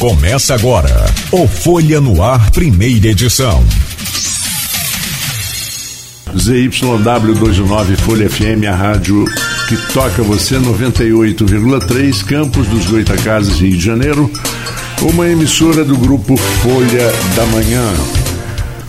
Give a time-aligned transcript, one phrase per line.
[0.00, 0.88] Começa agora
[1.30, 3.62] o Folha no Ar, primeira edição.
[6.34, 9.26] ZYW29 Folha FM, a rádio
[9.68, 14.30] que toca você 98,3, Campos dos Goitacazes, Rio de Janeiro,
[15.02, 17.84] uma emissora do grupo Folha da Manhã.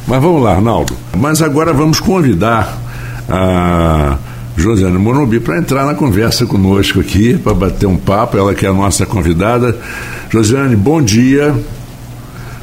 [0.08, 0.96] Mas vamos lá, Arnaldo.
[1.18, 2.82] Mas agora vamos convidar
[3.28, 4.18] a
[4.56, 8.70] Josiane Monobi para entrar na conversa conosco aqui, para bater um papo, ela que é
[8.70, 9.78] a nossa convidada.
[10.30, 11.56] Josiane, bom dia.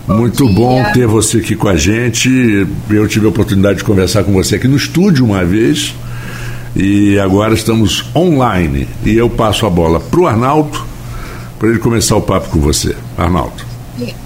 [0.07, 0.55] Bom Muito dia.
[0.55, 2.67] bom ter você aqui com a gente.
[2.89, 5.95] Eu tive a oportunidade de conversar com você aqui no estúdio uma vez
[6.75, 8.89] e agora estamos online.
[9.05, 10.81] E eu passo a bola para o Arnaldo
[11.59, 12.95] para ele começar o papo com você.
[13.17, 13.68] Arnaldo.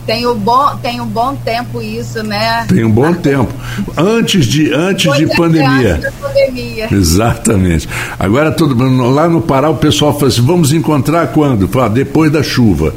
[0.06, 2.66] Tem um bom, tem um bom tempo isso, né?
[2.68, 3.52] Tem um bom tempo.
[3.96, 5.94] Antes de, antes de pandemia.
[5.94, 6.88] Antes da pandemia.
[6.90, 7.88] Exatamente.
[8.18, 8.74] Agora todo
[9.10, 11.68] lá no Pará o pessoal fala assim, vamos encontrar quando?
[11.68, 12.94] Fala, depois da chuva.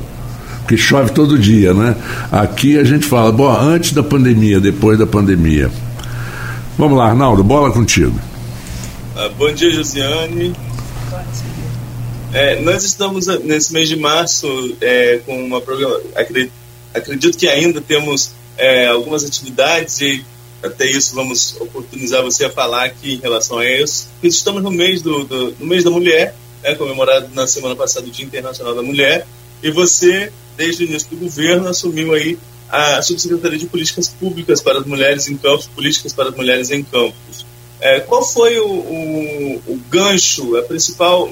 [0.62, 1.96] Porque chove todo dia, né?
[2.32, 5.70] Aqui a gente fala, bom, antes da pandemia, depois da pandemia.
[6.78, 8.20] Vamos lá, Arnaldo, bola contigo.
[9.16, 10.54] Uh, bom dia, Josiane.
[11.10, 11.56] Bom dia.
[12.36, 16.02] É, nós estamos nesse mês de março é, com uma programa.
[16.16, 16.52] Acredito,
[17.00, 20.26] acredito que ainda temos é, algumas atividades e
[20.64, 24.08] até isso vamos oportunizar você a falar aqui em relação a isso.
[24.24, 28.10] Estamos no mês do, do no mês da mulher, né, comemorado na semana passada o
[28.10, 29.28] Dia Internacional da Mulher,
[29.62, 32.38] e você, desde o início do governo, assumiu aí
[32.70, 36.84] a subsecretaria de políticas públicas para as mulheres em campos, políticas para as mulheres em
[36.84, 37.46] campos.
[37.80, 41.32] É, qual foi o, o, o gancho, principal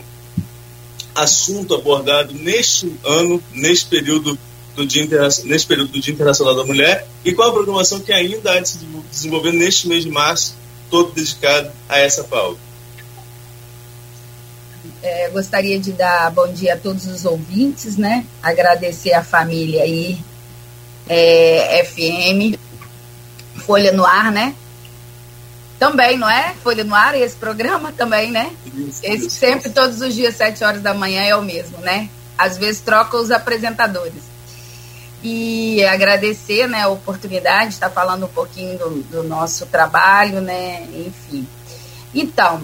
[1.16, 4.38] assunto abordado neste ano, neste período
[4.76, 5.08] do Dia,
[5.46, 8.70] neste período do Dia Internacional da Mulher e qual a programação que ainda há de
[8.70, 8.80] se
[9.12, 10.56] desenvolver neste mês de março,
[10.90, 12.60] todo dedicado a essa pauta.
[15.02, 18.26] É, gostaria de dar bom dia a todos os ouvintes, né?
[18.42, 20.18] Agradecer a família aí,
[21.08, 22.58] é, FM,
[23.66, 24.56] Folha no Ar, né?
[25.78, 26.54] Também, não é?
[26.64, 28.52] Folha no Ar, esse programa também, né?
[29.04, 32.10] Esse sempre, todos os dias, sete horas da manhã, é o mesmo, né?
[32.38, 34.33] Às vezes troca os apresentadores.
[35.24, 40.86] E agradecer né, a oportunidade de estar falando um pouquinho do, do nosso trabalho, né?
[40.94, 41.48] Enfim.
[42.14, 42.62] Então,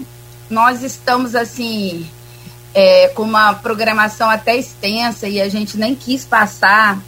[0.50, 2.06] nós estamos assim
[2.74, 7.00] é, com uma programação até extensa e a gente nem quis passar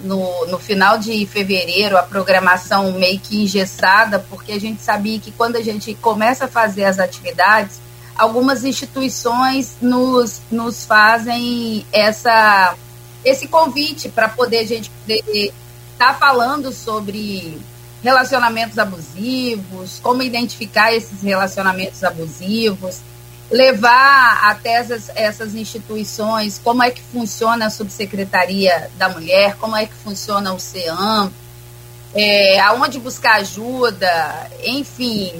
[0.00, 5.32] no, no final de fevereiro a programação meio que engessada, porque a gente sabia que
[5.32, 7.80] quando a gente começa a fazer as atividades,
[8.16, 12.74] algumas instituições nos, nos fazem essa,
[13.24, 15.52] esse convite para poder a gente estar
[15.98, 17.58] tá falando sobre
[18.02, 23.00] relacionamentos abusivos, como identificar esses relacionamentos abusivos,
[23.50, 29.86] levar até essas, essas instituições como é que funciona a subsecretaria da mulher, como é
[29.86, 31.32] que funciona o CEAM,
[32.14, 35.32] é, aonde buscar ajuda, enfim,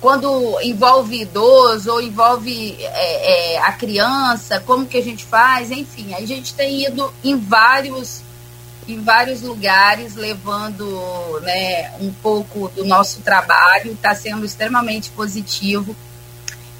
[0.00, 6.14] quando envolve idoso ou envolve é, é, a criança, como que a gente faz, enfim,
[6.14, 8.22] a gente tem ido em vários
[8.86, 15.94] em vários lugares levando né, um pouco do nosso trabalho, está sendo extremamente positivo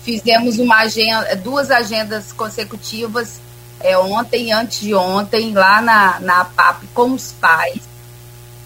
[0.08, 3.42] fizemos uma agenda, duas agendas consecutivas
[3.78, 7.82] é, ontem e antes de ontem, lá na, na PAP com os pais.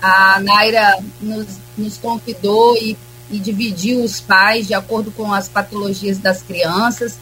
[0.00, 2.96] A Naira nos, nos convidou e,
[3.32, 7.19] e dividiu os pais de acordo com as patologias das crianças.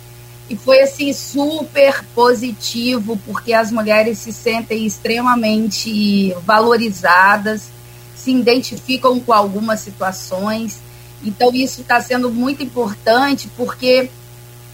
[0.48, 7.70] E foi assim super positivo, porque as mulheres se sentem extremamente valorizadas,
[8.16, 10.80] se identificam com algumas situações
[11.22, 14.10] então, isso está sendo muito importante porque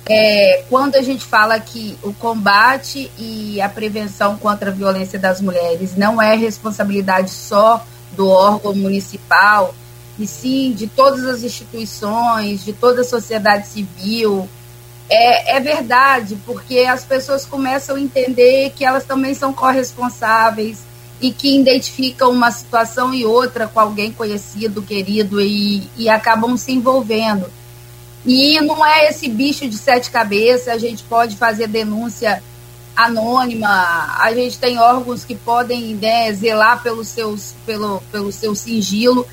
[0.09, 5.41] é, quando a gente fala que o combate e a prevenção contra a violência das
[5.41, 9.75] mulheres não é responsabilidade só do órgão municipal,
[10.19, 14.49] e sim de todas as instituições, de toda a sociedade civil,
[15.09, 20.85] é, é verdade, porque as pessoas começam a entender que elas também são corresponsáveis,
[21.21, 26.73] e que identificam uma situação e outra com alguém conhecido, querido e, e acabam se
[26.73, 27.47] envolvendo.
[28.25, 32.43] E não é esse bicho de sete cabeças, a gente pode fazer denúncia
[32.95, 39.27] anônima, a gente tem órgãos que podem né, zelar pelo, seus, pelo, pelo seu sigilo,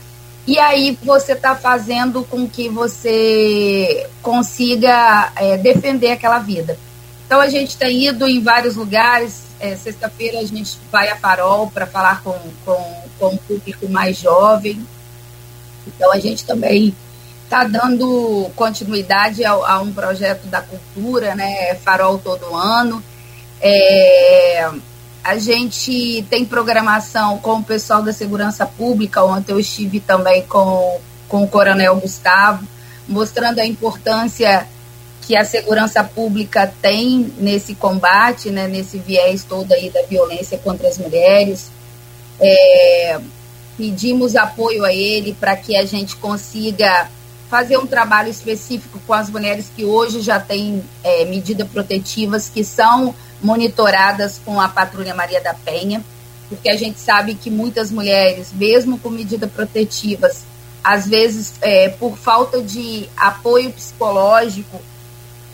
[0.45, 6.77] e aí você está fazendo com que você consiga é, defender aquela vida.
[7.25, 11.71] Então a gente tem ido em vários lugares, é, Sexta-feira a gente vai a Farol
[11.71, 14.85] para falar com, com, com público mais jovem.
[15.87, 16.93] Então a gente também
[17.45, 21.75] está dando continuidade a, a, um projeto da cultura, né?
[21.75, 23.01] Farol todo ano.
[23.61, 24.69] É,
[25.23, 29.23] a gente tem programação com o pessoal da segurança pública.
[29.23, 30.99] Ontem eu estive também com,
[31.29, 32.67] com o Coronel Gustavo,
[33.07, 34.67] mostrando a importância
[35.21, 40.89] que a segurança pública tem nesse combate, né, nesse viés todo aí da violência contra
[40.89, 41.71] as mulheres.
[42.41, 43.21] É,
[43.77, 47.09] pedimos apoio a ele para que a gente consiga
[47.49, 52.63] fazer um trabalho específico com as mulheres que hoje já têm é, medidas protetivas que
[52.63, 56.03] são monitoradas com a Patrulha Maria da Penha,
[56.49, 60.43] porque a gente sabe que muitas mulheres, mesmo com medidas protetivas,
[60.83, 64.81] às vezes é, por falta de apoio psicológico,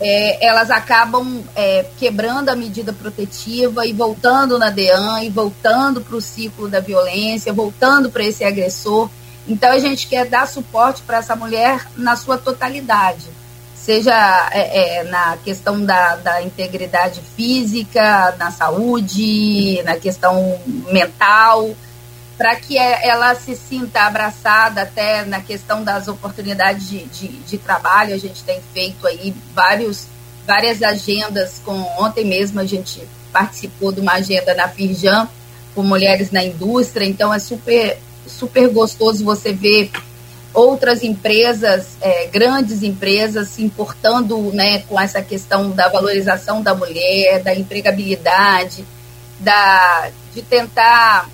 [0.00, 6.16] é, elas acabam é, quebrando a medida protetiva e voltando na DEAN, e voltando para
[6.16, 9.10] o ciclo da violência, voltando para esse agressor.
[9.46, 13.26] Então, a gente quer dar suporte para essa mulher na sua totalidade,
[13.84, 20.60] seja é, é, na questão da, da integridade física, na saúde, na questão
[20.90, 21.70] mental,
[22.36, 27.58] para que é, ela se sinta abraçada até na questão das oportunidades de, de, de,
[27.58, 28.14] trabalho.
[28.14, 30.06] A gente tem feito aí vários,
[30.46, 31.60] várias agendas.
[31.64, 33.02] Com Ontem mesmo a gente
[33.32, 35.28] participou de uma agenda na Firjan
[35.74, 39.90] com mulheres na indústria, então é super super gostoso você ver
[40.52, 47.42] outras empresas, é, grandes empresas, se importando né, com essa questão da valorização da mulher,
[47.42, 48.84] da empregabilidade,
[49.38, 51.28] da, de tentar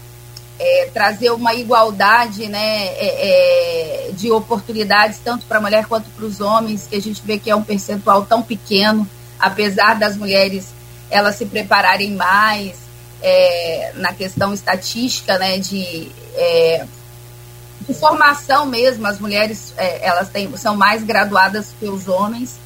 [0.59, 6.25] é, trazer uma igualdade né, é, é de oportunidades, tanto para a mulher quanto para
[6.25, 9.09] os homens, que a gente vê que é um percentual tão pequeno,
[9.39, 10.75] apesar das mulheres
[11.11, 12.77] elas se prepararem mais,
[13.23, 16.11] é, na questão estatística, né, de,
[17.89, 22.59] de formação mesmo, as mulheres é, elas têm, são mais graduadas que os homens.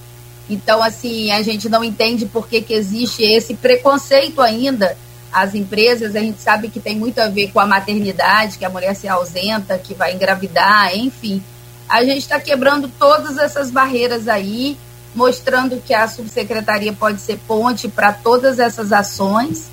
[0.49, 4.97] Então, assim, a gente não entende por que, que existe esse preconceito ainda.
[5.31, 8.71] As empresas, a gente sabe que tem muito a ver com a maternidade, que a
[8.71, 11.43] mulher se ausenta, que vai engravidar, enfim.
[11.89, 14.77] A gente está quebrando todas essas barreiras aí,
[15.15, 19.70] mostrando que a subsecretaria pode ser ponte para todas essas ações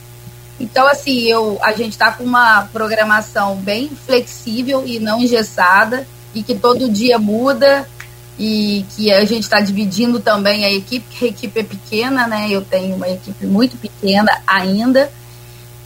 [0.59, 6.41] então, assim, eu, a gente está com uma programação bem flexível e não engessada, e
[6.41, 7.87] que todo dia muda,
[8.39, 12.47] e que a gente está dividindo também a equipe, que a equipe é pequena, né?
[12.49, 15.11] Eu tenho uma equipe muito pequena ainda.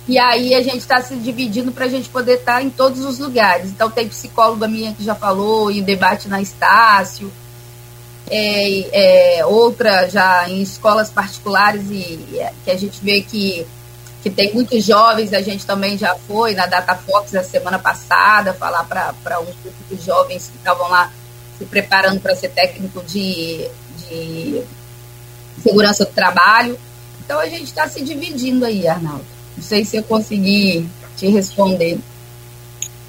[0.08, 3.06] E aí a gente está se dividindo para a gente poder estar tá em todos
[3.06, 3.70] os lugares.
[3.70, 7.32] Então tem psicóloga minha que já falou, em debate na Estácio,
[8.30, 13.66] é, é, outra já em escolas particulares, e, e que a gente vê que
[14.22, 18.54] que tem muitos jovens, a gente também já foi na Data Fox a semana passada,
[18.54, 21.12] falar para um grupo de jovens que estavam lá
[21.58, 24.62] se preparando para ser técnico de, de
[25.62, 26.78] segurança do trabalho.
[27.24, 29.26] Então a gente está se dividindo aí, Arnaldo.
[29.58, 31.98] Não sei se eu consegui te responder.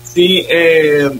[0.04, 1.10] Sim, é,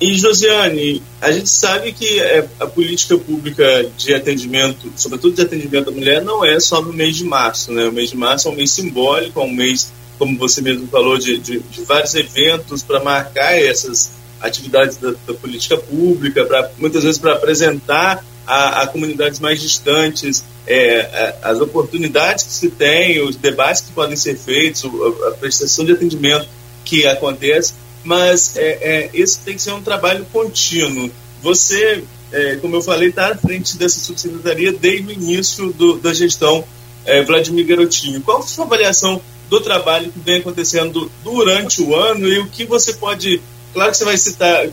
[0.00, 5.90] e Josiane, a gente sabe que é, a política pública de atendimento, sobretudo de atendimento
[5.90, 7.84] à mulher, não é só no mês de março, né?
[7.84, 11.18] O mês de março é um mês simbólico, é um mês, como você mesmo falou,
[11.18, 14.10] de, de, de vários eventos para marcar essas
[14.40, 20.42] atividades da, da política pública, para muitas vezes para apresentar a, a, comunidades mais distantes
[20.66, 25.32] é, a, as oportunidades que se tem, os debates que podem ser feitos, a, a
[25.32, 26.48] prestação de atendimento
[26.86, 31.10] que acontece mas é, é, esse tem que ser um trabalho contínuo.
[31.42, 36.12] Você, é, como eu falei, está à frente dessa subsecretaria desde o início do, da
[36.12, 36.64] gestão
[37.04, 38.20] é, Vladimir Garotinho.
[38.20, 42.64] Qual a sua avaliação do trabalho que vem acontecendo durante o ano e o que
[42.64, 43.42] você pode.
[43.74, 44.64] Claro que você vai citar,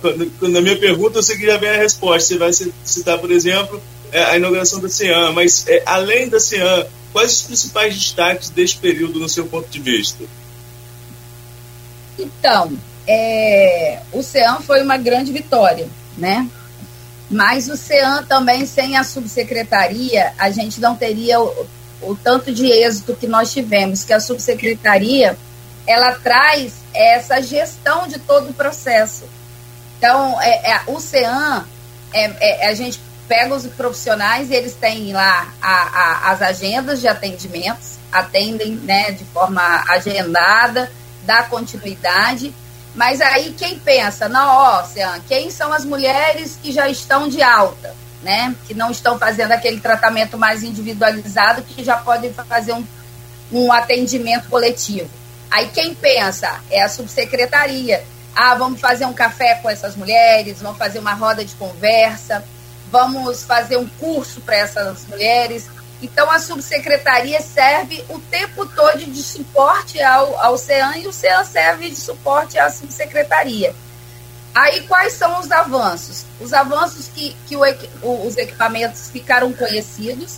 [0.42, 2.30] na minha pergunta eu sei que já vem a resposta.
[2.30, 2.52] Você vai
[2.84, 3.82] citar, por exemplo,
[4.12, 8.78] é, a inauguração da CEAM, mas é, além da CEAM, quais os principais destaques deste
[8.78, 10.24] período no seu ponto de vista?
[12.18, 15.88] Então, é, o CEAM foi uma grande vitória,
[16.18, 16.48] né?
[17.30, 21.68] Mas o CEAM também, sem a subsecretaria, a gente não teria o,
[22.02, 25.38] o tanto de êxito que nós tivemos, que a subsecretaria,
[25.86, 29.26] ela traz essa gestão de todo o processo.
[29.98, 31.66] Então, é, é o CEAM,
[32.14, 37.02] é, é, a gente pega os profissionais e eles têm lá a, a, as agendas
[37.02, 40.90] de atendimentos, atendem né, de forma agendada,
[41.24, 42.54] dá continuidade,
[42.96, 47.96] mas aí quem pensa, na Ocean, quem são as mulheres que já estão de alta,
[48.24, 48.56] né?
[48.66, 52.86] Que não estão fazendo aquele tratamento mais individualizado, que já podem fazer um,
[53.52, 55.10] um atendimento coletivo.
[55.50, 58.04] Aí quem pensa é a subsecretaria.
[58.36, 62.44] Ah, vamos fazer um café com essas mulheres, vamos fazer uma roda de conversa,
[62.92, 65.68] vamos fazer um curso para essas mulheres.
[66.02, 71.44] Então, a subsecretaria serve o tempo todo de suporte ao, ao CEAM e o CEAM
[71.44, 73.74] serve de suporte à subsecretaria.
[74.54, 76.26] Aí, quais são os avanços?
[76.40, 80.38] Os avanços que, que o, os equipamentos ficaram conhecidos.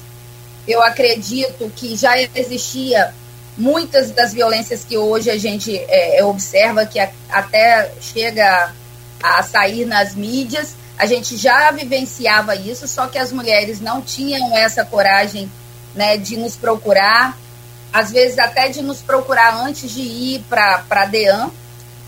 [0.67, 3.13] Eu acredito que já existia
[3.57, 8.73] muitas das violências que hoje a gente é, observa, que a, até chega
[9.21, 14.53] a sair nas mídias, a gente já vivenciava isso, só que as mulheres não tinham
[14.57, 15.49] essa coragem
[15.95, 17.37] né, de nos procurar,
[17.91, 21.49] às vezes até de nos procurar antes de ir para a DEAN,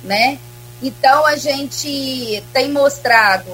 [0.04, 0.38] né?
[0.84, 3.50] Então a gente tem mostrado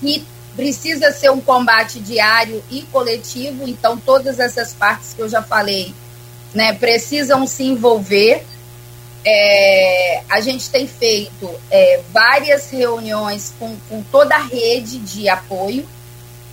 [0.00, 0.26] que
[0.56, 5.94] precisa ser um combate diário e coletivo, então todas essas partes que eu já falei,
[6.54, 8.44] né, precisam se envolver
[9.24, 15.86] é, a gente tem feito é, várias reuniões com, com, toda a rede de apoio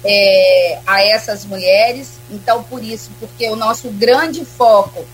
[0.03, 2.19] é, a essas mulheres.
[2.29, 5.05] Então, por isso, porque o nosso grande foco,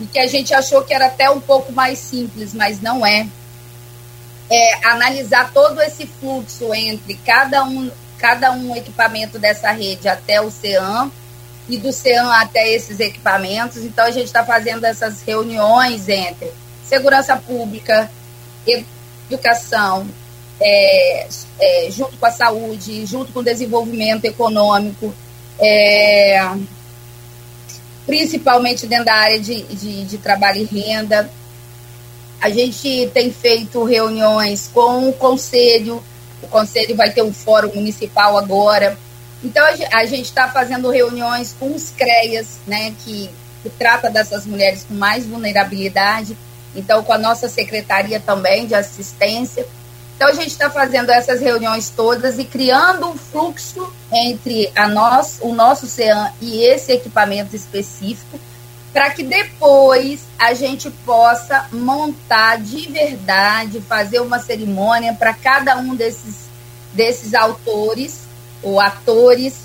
[0.00, 3.28] e que a gente achou que era até um pouco mais simples, mas não é,
[4.50, 10.50] é analisar todo esse fluxo entre cada um, cada um equipamento dessa rede até o
[10.50, 11.12] CEAM
[11.68, 13.84] e do CEAM até esses equipamentos.
[13.84, 16.52] Então, a gente está fazendo essas reuniões entre
[16.88, 18.10] segurança pública,
[18.66, 20.08] educação,
[20.60, 21.28] é,
[21.60, 25.14] é, junto com a saúde, junto com o desenvolvimento econômico,
[25.60, 26.40] é,
[28.06, 31.30] principalmente dentro da área de, de, de, trabalho e renda.
[32.40, 36.02] A gente tem feito reuniões com o conselho,
[36.42, 38.96] o conselho vai ter um fórum municipal agora.
[39.42, 43.30] Então, a gente está fazendo reuniões com os CREAS, né, que,
[43.62, 46.36] que trata dessas mulheres com mais vulnerabilidade
[46.74, 49.66] então com a nossa secretaria também de assistência.
[50.16, 55.38] Então a gente está fazendo essas reuniões todas e criando um fluxo entre a nós,
[55.40, 58.38] o nosso CEAM e esse equipamento específico,
[58.92, 65.94] para que depois a gente possa montar de verdade, fazer uma cerimônia para cada um
[65.94, 66.46] desses,
[66.92, 68.22] desses autores
[68.60, 69.60] ou atores,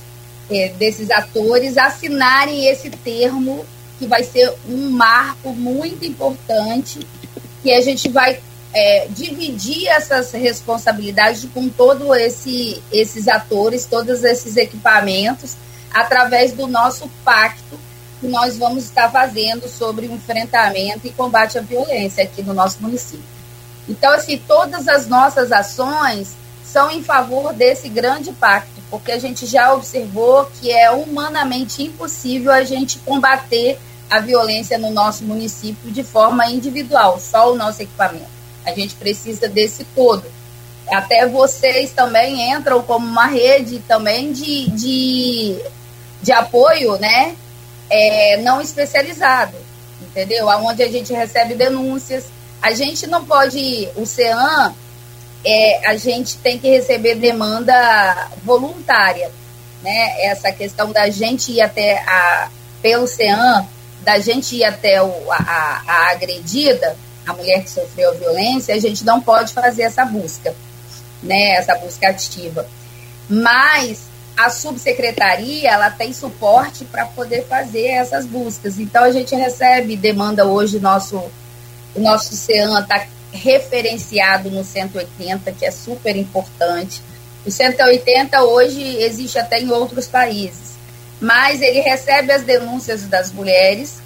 [0.52, 3.66] é, desses atores assinarem esse termo
[4.04, 7.08] que vai ser um marco muito importante,
[7.62, 8.38] que a gente vai
[8.74, 15.56] é, dividir essas responsabilidades com todos esse, esses atores, todos esses equipamentos,
[15.94, 17.80] através do nosso pacto
[18.20, 22.82] que nós vamos estar fazendo sobre o enfrentamento e combate à violência aqui no nosso
[22.82, 23.24] município.
[23.88, 29.46] Então, assim, todas as nossas ações são em favor desse grande pacto, porque a gente
[29.46, 33.80] já observou que é humanamente impossível a gente combater
[34.14, 38.28] a violência no nosso município de forma individual, só o nosso equipamento.
[38.64, 40.24] A gente precisa desse todo.
[40.88, 45.60] Até vocês também entram como uma rede também de, de,
[46.22, 47.36] de apoio, né?
[47.90, 49.58] É, não especializado,
[50.00, 50.48] entendeu?
[50.48, 52.26] Onde a gente recebe denúncias.
[52.62, 54.76] A gente não pode, o CEAM,
[55.44, 59.32] é, a gente tem que receber demanda voluntária,
[59.82, 60.24] né?
[60.24, 63.68] Essa questão da gente ir até a, pelo CEAM
[64.04, 66.96] da gente ir até o, a, a agredida,
[67.26, 70.54] a mulher que sofreu violência, a gente não pode fazer essa busca,
[71.22, 71.54] né?
[71.56, 72.68] Essa busca ativa.
[73.30, 74.04] Mas
[74.36, 78.78] a subsecretaria ela tem suporte para poder fazer essas buscas.
[78.78, 81.24] Então a gente recebe demanda hoje nosso
[81.96, 87.04] o nosso CEAN está referenciado no 180, que é super importante.
[87.46, 90.73] O 180 hoje existe até em outros países
[91.20, 94.02] mas ele recebe as denúncias das mulheres,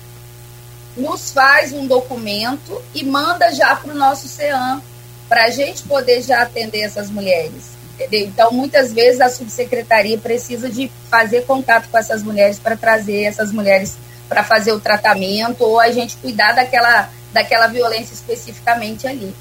[0.95, 4.81] nos faz um documento e manda já para o nosso CEAM,
[5.29, 7.77] para a gente poder já atender essas mulheres.
[7.93, 8.27] Entendeu?
[8.27, 13.51] Então, muitas vezes a subsecretaria precisa de fazer contato com essas mulheres para trazer essas
[13.51, 13.97] mulheres
[14.29, 19.33] para fazer o tratamento ou a gente cuidar daquela, daquela violência especificamente ali.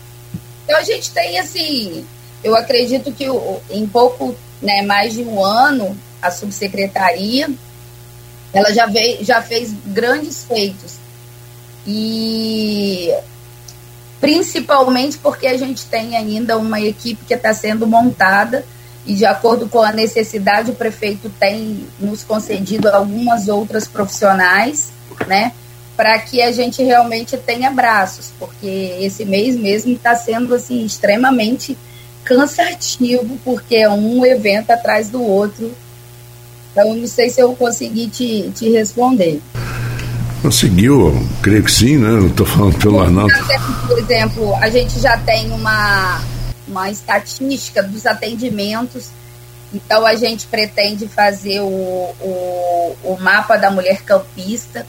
[0.64, 2.06] Então, a gente tem assim,
[2.42, 3.26] eu acredito que
[3.70, 7.48] em pouco, né, mais de um ano, a subsecretaria
[8.56, 10.94] ela já, veio, já fez grandes feitos.
[11.86, 13.12] E
[14.18, 18.64] principalmente porque a gente tem ainda uma equipe que está sendo montada
[19.04, 24.90] e de acordo com a necessidade o prefeito tem nos concedido algumas outras profissionais,
[25.26, 25.52] né,
[25.96, 31.76] para que a gente realmente tenha braços, porque esse mês mesmo está sendo assim extremamente
[32.24, 35.72] cansativo, porque é um evento atrás do outro
[36.76, 39.40] então, não sei se eu consegui te, te responder.
[40.42, 42.10] Conseguiu, creio que sim, né?
[42.10, 43.32] Não estou falando pelo Arnaldo.
[43.86, 46.20] Por exemplo, a gente já tem uma,
[46.68, 49.08] uma estatística dos atendimentos
[49.72, 51.66] Então a gente pretende fazer o,
[52.20, 54.86] o, o mapa da mulher campista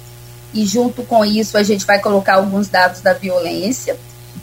[0.53, 3.97] e junto com isso a gente vai colocar alguns dados da violência.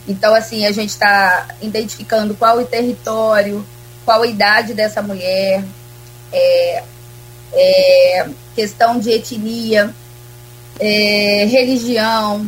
[0.07, 3.63] Então, assim, a gente está identificando qual o território,
[4.03, 5.63] qual a idade dessa mulher,
[6.33, 6.83] é,
[7.55, 9.89] é, questão de etnia,
[10.79, 12.45] é, religião,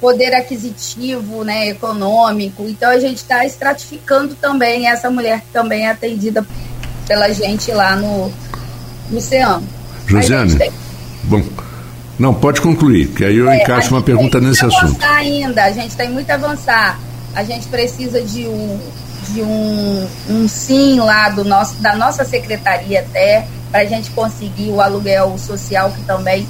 [0.00, 2.68] poder aquisitivo, né, econômico.
[2.68, 6.44] Então a gente está estratificando também essa mulher que também é atendida
[7.06, 8.32] pela gente lá no,
[9.10, 9.62] no CEAM.
[10.06, 10.72] Josiane, tem...
[11.24, 11.42] bom,
[12.18, 15.02] não, pode concluir, que aí eu é, encaixo uma pergunta nesse assunto.
[15.04, 16.98] ainda, a gente tem muito a avançar.
[17.34, 18.80] A gente precisa de um,
[19.32, 24.70] de um, um sim lá do nosso, da nossa secretaria até, para a gente conseguir
[24.70, 26.46] o aluguel social, que também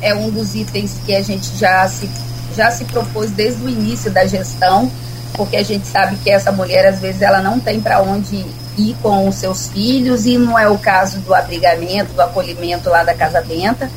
[0.00, 2.08] é um dos itens que a gente já se,
[2.56, 4.90] já se propôs desde o início da gestão,
[5.34, 8.44] porque a gente sabe que essa mulher, às vezes, ela não tem para onde
[8.76, 13.04] ir com os seus filhos, e não é o caso do abrigamento, do acolhimento lá
[13.04, 13.90] da Casa Benta.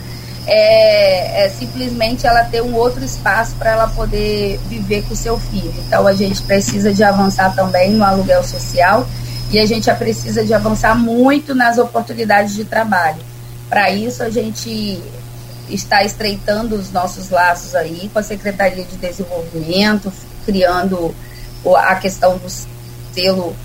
[0.47, 5.39] É, é, simplesmente ela ter um outro espaço para ela poder viver com o seu
[5.39, 5.73] filho.
[5.87, 9.07] Então a gente precisa de avançar também no aluguel social
[9.51, 13.21] e a gente já precisa de avançar muito nas oportunidades de trabalho.
[13.69, 15.01] Para isso a gente
[15.69, 20.11] está estreitando os nossos laços aí com a Secretaria de Desenvolvimento,
[20.45, 21.13] criando
[21.77, 22.47] a questão do
[23.13, 23.55] selo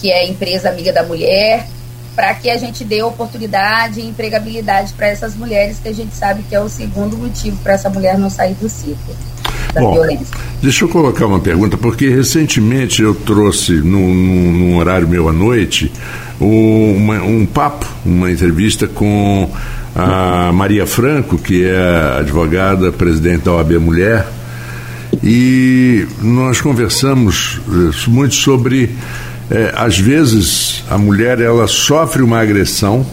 [0.00, 1.66] que é empresa amiga da mulher,
[2.14, 6.42] para que a gente dê oportunidade e empregabilidade para essas mulheres, que a gente sabe
[6.42, 9.16] que é o segundo motivo para essa mulher não sair do ciclo
[9.72, 10.26] da Bom, violência.
[10.62, 15.92] Deixa eu colocar uma pergunta, porque recentemente eu trouxe, num, num horário meu à noite,
[16.40, 19.50] um, uma, um papo, uma entrevista com
[19.94, 24.26] a Maria Franco, que é advogada, presidente da OAB Mulher,
[25.22, 28.90] e nós conversamos eh, muito sobre
[29.50, 33.04] é, às vezes a mulher ela sofre uma agressão,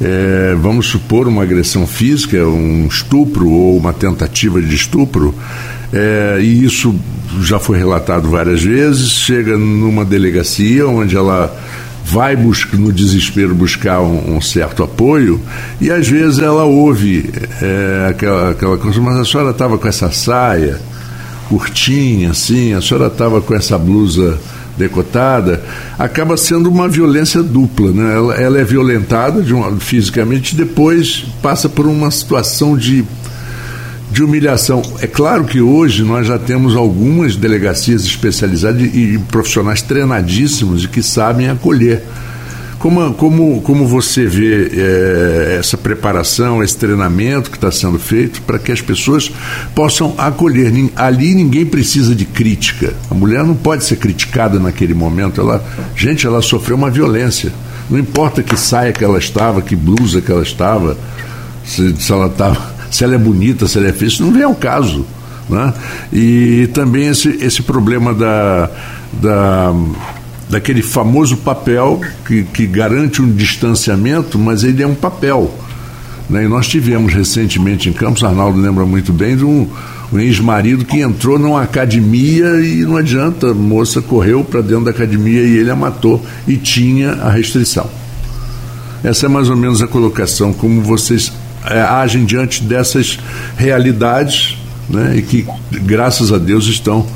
[0.00, 5.34] é, vamos supor uma agressão física, um estupro ou uma tentativa de estupro,
[5.92, 6.94] é, e isso
[7.40, 9.10] já foi relatado várias vezes.
[9.10, 11.54] Chega numa delegacia onde ela
[12.04, 15.40] vai buscar, no desespero buscar um, um, certo apoio
[15.80, 20.10] e às vezes ela ouve é, aquela, aquela coisa, mas a senhora estava com essa
[20.10, 20.80] saia
[21.48, 24.38] curtinha assim, a senhora estava com essa blusa
[24.76, 25.62] decotada,
[25.98, 27.90] acaba sendo uma violência dupla.
[27.90, 28.14] Né?
[28.14, 33.04] Ela, ela é violentada de uma, fisicamente e depois passa por uma situação de,
[34.10, 34.82] de humilhação.
[35.00, 40.88] É claro que hoje nós já temos algumas delegacias especializadas e, e profissionais treinadíssimos e
[40.88, 42.02] que sabem acolher
[42.82, 48.58] como, como, como você vê é, essa preparação, esse treinamento que está sendo feito para
[48.58, 49.30] que as pessoas
[49.72, 50.72] possam acolher?
[50.96, 52.92] Ali ninguém precisa de crítica.
[53.08, 55.40] A mulher não pode ser criticada naquele momento.
[55.40, 55.64] Ela,
[55.94, 57.52] gente, ela sofreu uma violência.
[57.88, 60.98] Não importa que saia que ela estava, que blusa que ela estava,
[61.64, 64.42] se, se ela estava, se ela é bonita, se ela é feia, isso não vem
[64.42, 65.06] ao caso.
[65.48, 65.72] Né?
[66.12, 68.68] E também esse, esse problema da,
[69.12, 69.72] da
[70.52, 75.50] daquele famoso papel que, que garante um distanciamento, mas ele é um papel.
[76.28, 76.44] Né?
[76.44, 79.66] E nós tivemos recentemente em Campos, Arnaldo lembra muito bem, de um,
[80.12, 84.90] um ex-marido que entrou numa academia e não adianta, a moça correu para dentro da
[84.90, 87.88] academia e ele a matou e tinha a restrição.
[89.02, 91.32] Essa é mais ou menos a colocação, como vocês
[91.64, 93.18] é, agem diante dessas
[93.56, 95.16] realidades né?
[95.16, 97.06] e que, graças a Deus, estão,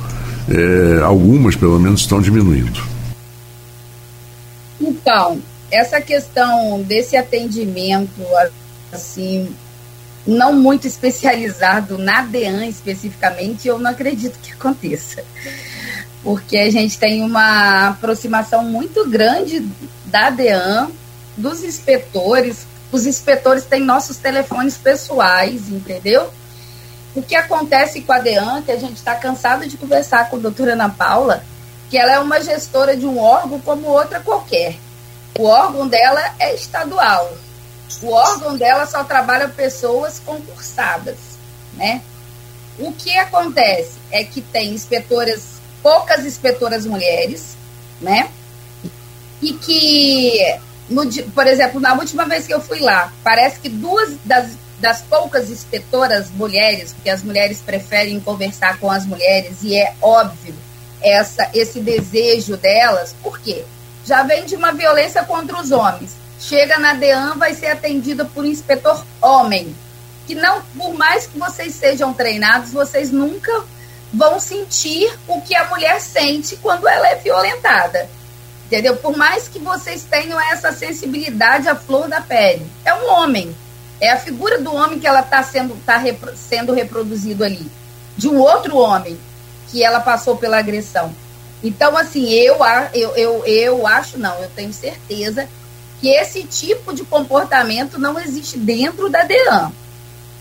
[0.49, 2.96] é, algumas pelo menos, estão diminuindo.
[5.07, 5.41] Então,
[5.71, 8.27] essa questão desse atendimento,
[8.93, 9.55] assim,
[10.27, 15.23] não muito especializado na DEAN especificamente, eu não acredito que aconteça.
[16.25, 19.65] Porque a gente tem uma aproximação muito grande
[20.07, 20.91] da DEAN,
[21.37, 22.67] dos inspetores.
[22.91, 26.33] Os inspetores têm nossos telefones pessoais, entendeu?
[27.15, 30.41] O que acontece com a DEAN, que a gente está cansado de conversar com a
[30.41, 31.45] doutora Ana Paula,
[31.89, 34.81] que ela é uma gestora de um órgão como outra qualquer.
[35.39, 37.37] O órgão dela é estadual.
[38.03, 41.17] O órgão dela só trabalha pessoas concursadas,
[41.75, 42.03] né?
[42.79, 47.57] O que acontece é que tem inspetoras, poucas inspetoras mulheres,
[48.01, 48.31] né?
[49.41, 54.17] E que, no, por exemplo, na última vez que eu fui lá, parece que duas
[54.25, 59.95] das, das poucas inspetoras mulheres, porque as mulheres preferem conversar com as mulheres, e é
[60.03, 60.55] óbvio
[61.01, 63.65] essa, esse desejo delas, por quê?
[64.07, 66.17] Já vem de uma violência contra os homens.
[66.39, 69.75] Chega na DEAN, vai ser atendida por um inspetor homem.
[70.27, 73.65] Que não, por mais que vocês sejam treinados, vocês nunca
[74.13, 78.09] vão sentir o que a mulher sente quando ela é violentada.
[78.67, 78.97] Entendeu?
[78.97, 82.67] Por mais que vocês tenham essa sensibilidade à flor da pele.
[82.85, 83.57] É um homem.
[84.01, 87.71] É a figura do homem que ela está sendo, tá repro, sendo reproduzido ali.
[88.17, 89.19] De um outro homem
[89.69, 91.13] que ela passou pela agressão.
[91.63, 92.59] Então, assim, eu,
[92.93, 95.49] eu, eu, eu acho, não, eu tenho certeza
[96.01, 99.73] que esse tipo de comportamento não existe dentro da DEAN.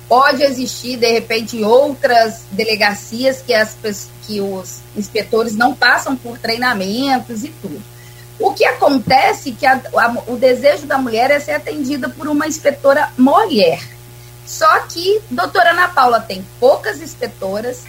[0.08, 3.76] Pode existir, de repente, outras delegacias que, as,
[4.24, 7.82] que os inspetores não passam por treinamentos e tudo.
[8.38, 12.28] O que acontece é que a, a, o desejo da mulher é ser atendida por
[12.28, 13.80] uma inspetora mulher.
[14.46, 17.84] Só que doutora Ana Paula tem poucas inspetoras,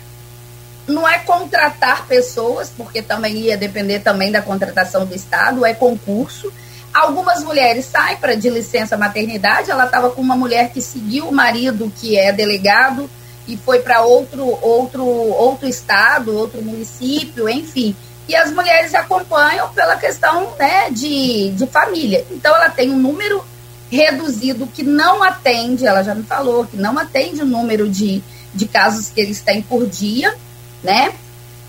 [0.86, 6.52] não é contratar pessoas, porque também ia depender também da contratação do Estado, é concurso.
[6.94, 9.70] Algumas mulheres saem para de licença maternidade.
[9.70, 13.10] Ela estava com uma mulher que seguiu o marido, que é delegado,
[13.46, 17.94] e foi para outro, outro, outro estado, outro município, enfim.
[18.28, 22.24] E as mulheres acompanham pela questão né, de, de família.
[22.30, 23.44] Então, ela tem um número
[23.90, 28.22] reduzido que não atende, ela já me falou, que não atende o número de,
[28.52, 30.34] de casos que eles têm por dia,
[30.82, 31.12] né?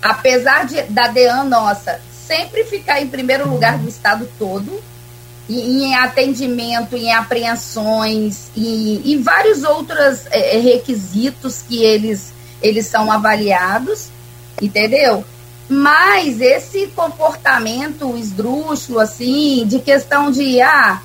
[0.02, 4.82] Apesar de, da DEAN nossa sempre ficar em primeiro lugar do estado todo,
[5.48, 13.10] em atendimento, em apreensões e, e vários outros é, é, requisitos que eles, eles são
[13.10, 14.08] avaliados,
[14.60, 15.24] entendeu?
[15.66, 21.00] Mas esse comportamento esdrúxulo, assim, de questão de, ah,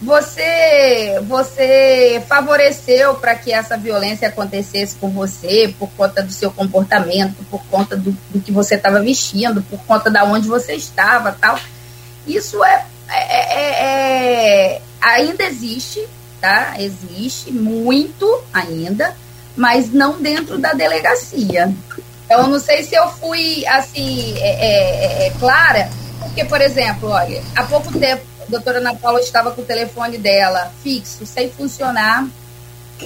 [0.00, 7.44] você, você favoreceu para que essa violência acontecesse com você por conta do seu comportamento,
[7.50, 11.58] por conta do, do que você estava vestindo, por conta da onde você estava, tal.
[12.26, 16.06] Isso é é, é, é, ainda existe,
[16.40, 16.74] tá?
[16.78, 19.16] Existe muito ainda,
[19.56, 21.72] mas não dentro da delegacia.
[22.28, 27.42] Eu não sei se eu fui assim é, é, é, clara, porque, por exemplo, olha,
[27.54, 32.26] há pouco tempo a doutora Ana Paula estava com o telefone dela fixo, sem funcionar.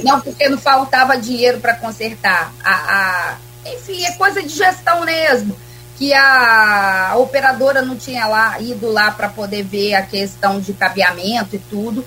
[0.05, 2.53] Não porque não faltava dinheiro para consertar.
[2.63, 5.57] A, a, enfim, é coisa de gestão mesmo
[5.99, 11.57] que a operadora não tinha lá ido lá para poder ver a questão de cabeamento
[11.57, 12.05] e tudo.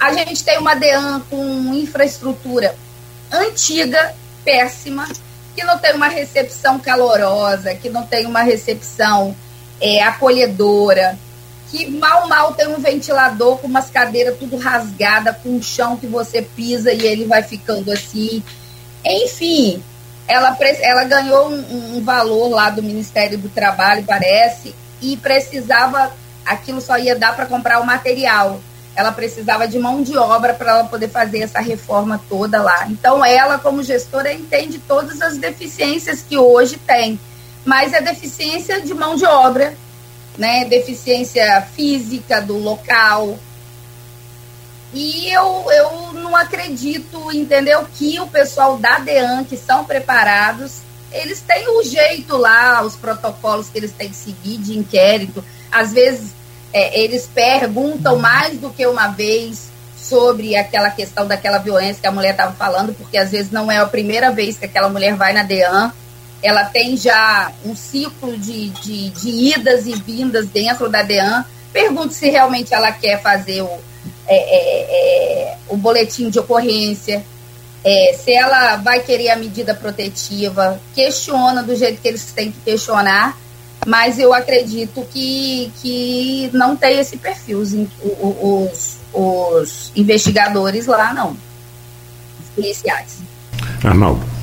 [0.00, 2.74] A gente tem uma DEAN com infraestrutura
[3.30, 4.14] antiga,
[4.44, 5.06] péssima,
[5.54, 9.36] que não tem uma recepção calorosa, que não tem uma recepção
[9.80, 11.16] é, acolhedora,
[11.70, 16.06] que mal, mal tem um ventilador com umas cadeiras tudo rasgada, com um chão que
[16.06, 18.42] você pisa e ele vai ficando assim.
[19.04, 19.82] Enfim,
[20.26, 26.12] ela, ela ganhou um, um valor lá do Ministério do Trabalho, parece, e precisava,
[26.44, 28.60] aquilo só ia dar para comprar o material.
[28.96, 32.86] Ela precisava de mão de obra para ela poder fazer essa reforma toda lá.
[32.88, 37.18] Então, ela, como gestora, entende todas as deficiências que hoje tem,
[37.64, 39.74] mas é deficiência de mão de obra,
[40.38, 40.64] né?
[40.64, 43.38] deficiência física do local,
[44.92, 47.86] e eu, eu não acredito, entendeu?
[47.94, 50.78] Que o pessoal da DEAN, que são preparados,
[51.12, 55.44] eles têm o um jeito lá, os protocolos que eles têm que seguir de inquérito.
[55.70, 56.30] Às vezes
[56.72, 62.12] é, eles perguntam mais do que uma vez sobre aquela questão daquela violência que a
[62.12, 65.34] mulher estava falando, porque às vezes não é a primeira vez que aquela mulher vai
[65.34, 65.92] na DEAN.
[66.42, 71.44] Ela tem já um ciclo de, de, de idas e vindas dentro da DEAN.
[71.72, 73.78] Pergunto se realmente ela quer fazer o,
[74.26, 77.24] é, é, é, o boletim de ocorrência,
[77.84, 82.60] é, se ela vai querer a medida protetiva, questiona do jeito que eles têm que
[82.60, 83.38] questionar,
[83.86, 87.72] mas eu acredito que, que não tem esse perfil, os,
[88.02, 93.18] os, os investigadores lá, não, os policiais.
[93.82, 94.37] Arnaldo.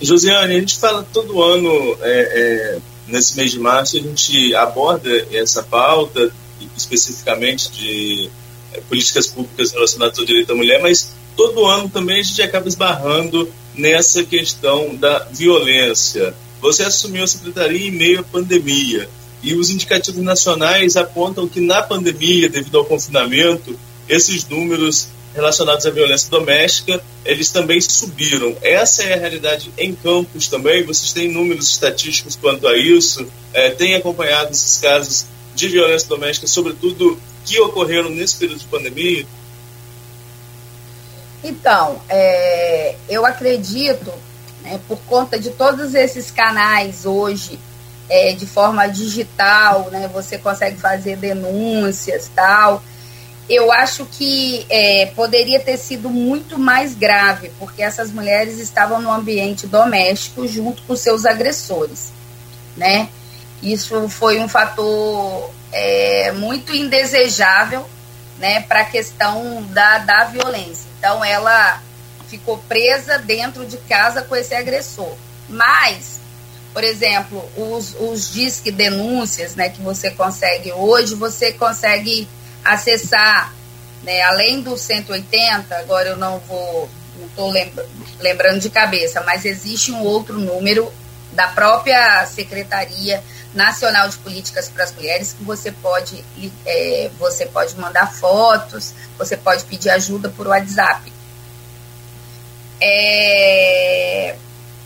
[0.00, 5.10] Josiane, a gente fala todo ano, é, é, nesse mês de março, a gente aborda
[5.30, 6.32] essa pauta,
[6.76, 8.30] especificamente de
[8.72, 12.66] é, políticas públicas relacionadas ao direito da mulher, mas todo ano também a gente acaba
[12.66, 16.34] esbarrando nessa questão da violência.
[16.60, 19.08] Você assumiu a secretaria em meio à pandemia
[19.42, 25.90] e os indicativos nacionais apontam que na pandemia, devido ao confinamento, esses números relacionados à
[25.90, 28.56] violência doméstica, eles também subiram.
[28.62, 30.84] Essa é a realidade em campos também?
[30.84, 33.26] Vocês têm números estatísticos quanto a isso?
[33.52, 39.26] É, têm acompanhado esses casos de violência doméstica, sobretudo que ocorreram nesse período de pandemia?
[41.42, 44.12] Então, é, eu acredito,
[44.62, 47.58] né, por conta de todos esses canais hoje,
[48.08, 52.82] é, de forma digital, né, você consegue fazer denúncias tal.
[53.50, 59.10] Eu acho que é, poderia ter sido muito mais grave, porque essas mulheres estavam no
[59.10, 62.12] ambiente doméstico junto com seus agressores,
[62.76, 63.08] né?
[63.60, 67.84] Isso foi um fator é, muito indesejável
[68.38, 70.86] né, para a questão da, da violência.
[70.96, 71.82] Então, ela
[72.28, 75.14] ficou presa dentro de casa com esse agressor.
[75.48, 76.20] Mas,
[76.72, 82.28] por exemplo, os, os disque denúncias né, que você consegue hoje, você consegue
[82.64, 83.54] acessar,
[84.02, 87.52] né, além do 180, agora eu não vou, não estou
[88.20, 90.92] lembrando de cabeça, mas existe um outro número
[91.32, 93.22] da própria Secretaria
[93.54, 96.24] Nacional de Políticas para as Mulheres que você pode,
[96.66, 101.12] é, você pode mandar fotos, você pode pedir ajuda por WhatsApp.
[102.80, 104.36] É,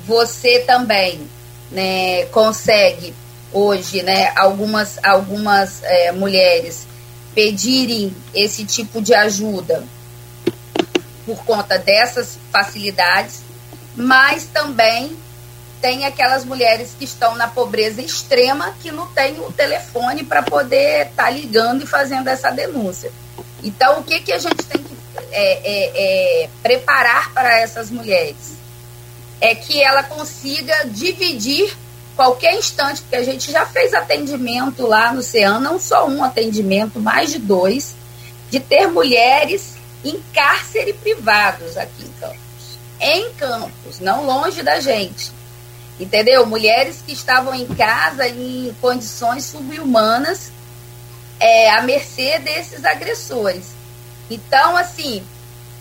[0.06, 1.28] você também
[1.70, 3.14] né, consegue
[3.52, 6.86] hoje, né, algumas, algumas é, mulheres
[7.34, 9.84] pedirem esse tipo de ajuda
[11.26, 13.42] por conta dessas facilidades,
[13.96, 15.16] mas também
[15.80, 21.08] tem aquelas mulheres que estão na pobreza extrema que não tem o telefone para poder
[21.08, 23.12] estar tá ligando e fazendo essa denúncia.
[23.62, 24.94] Então, o que, que a gente tem que
[25.30, 28.54] é, é, é, preparar para essas mulheres?
[29.40, 31.76] É que ela consiga dividir
[32.16, 37.00] qualquer instante, porque a gente já fez atendimento lá no CEAN, não só um atendimento,
[37.00, 37.94] mais de dois,
[38.50, 39.74] de ter mulheres
[40.04, 42.78] em cárcere privados aqui em Campos.
[43.00, 45.32] Em Campos, não longe da gente.
[45.98, 46.44] Entendeu?
[46.46, 50.52] Mulheres que estavam em casa em condições subhumanas,
[51.38, 53.74] é, à mercê desses agressores.
[54.30, 55.22] Então, assim,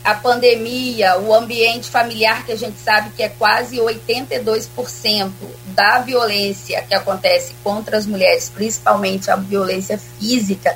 [0.04, 5.32] a pandemia, o ambiente familiar, que a gente sabe que é quase 82%
[5.73, 10.75] da violência que acontece contra as mulheres, principalmente a violência física,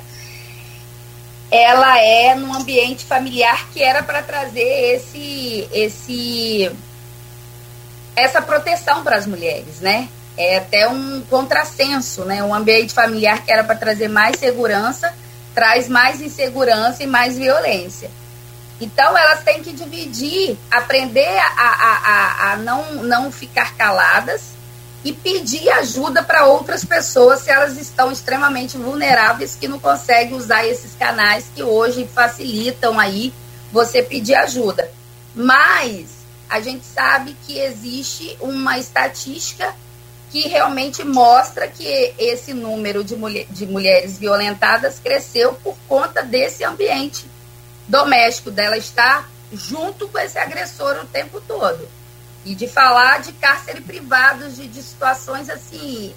[1.50, 6.70] ela é num ambiente familiar que era para trazer esse, esse,
[8.14, 10.08] essa proteção para as mulheres, né?
[10.36, 12.42] É até um contrassenso, né?
[12.44, 15.12] Um ambiente familiar que era para trazer mais segurança,
[15.54, 18.10] traz mais insegurança e mais violência.
[18.80, 24.57] Então, elas têm que dividir, aprender a, a, a, a não, não ficar caladas
[25.04, 30.66] e pedir ajuda para outras pessoas se elas estão extremamente vulneráveis que não conseguem usar
[30.66, 33.32] esses canais que hoje facilitam aí
[33.72, 34.90] você pedir ajuda.
[35.34, 39.74] Mas a gente sabe que existe uma estatística
[40.30, 46.64] que realmente mostra que esse número de, mulher, de mulheres violentadas cresceu por conta desse
[46.64, 47.24] ambiente
[47.86, 51.88] doméstico dela estar junto com esse agressor o tempo todo.
[52.48, 56.14] E de falar de cárcere privados, de, de situações assim,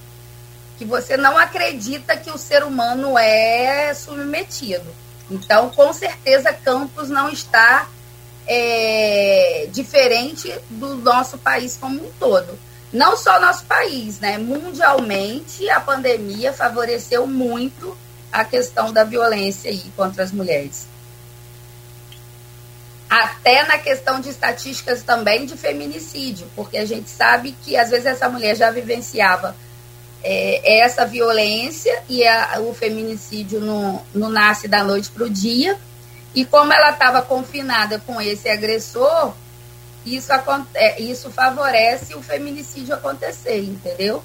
[0.77, 4.87] que você não acredita que o ser humano é submetido.
[5.29, 7.89] Então, com certeza, Campos não está
[8.47, 12.57] é, diferente do nosso país como um todo.
[12.93, 14.37] Não só nosso país, né?
[14.37, 17.97] Mundialmente, a pandemia favoreceu muito
[18.31, 20.87] a questão da violência aí contra as mulheres
[23.11, 28.05] até na questão de estatísticas também de feminicídio, porque a gente sabe que às vezes
[28.05, 29.53] essa mulher já vivenciava
[30.23, 35.77] é, essa violência e a, o feminicídio não, não nasce da noite para o dia.
[36.33, 39.33] E como ela estava confinada com esse agressor,
[40.05, 40.31] isso,
[40.73, 44.23] é, isso favorece o feminicídio acontecer, entendeu?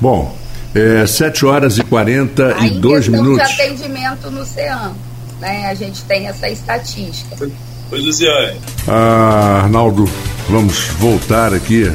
[0.00, 0.34] Bom,
[0.74, 3.46] é, 7 horas e 42 minutos.
[3.46, 4.96] de atendimento no CEAM
[5.40, 5.66] né?
[5.66, 7.48] A gente tem essa estatística.
[7.88, 8.60] Pois, Luciane.
[8.86, 10.08] Ah, Arnaldo,
[10.48, 11.90] vamos voltar aqui.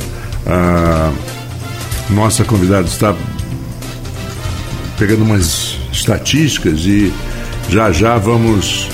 [0.47, 1.11] Ah,
[2.09, 3.15] nossa convidada está
[4.97, 7.13] pegando umas estatísticas e
[7.69, 8.89] já já vamos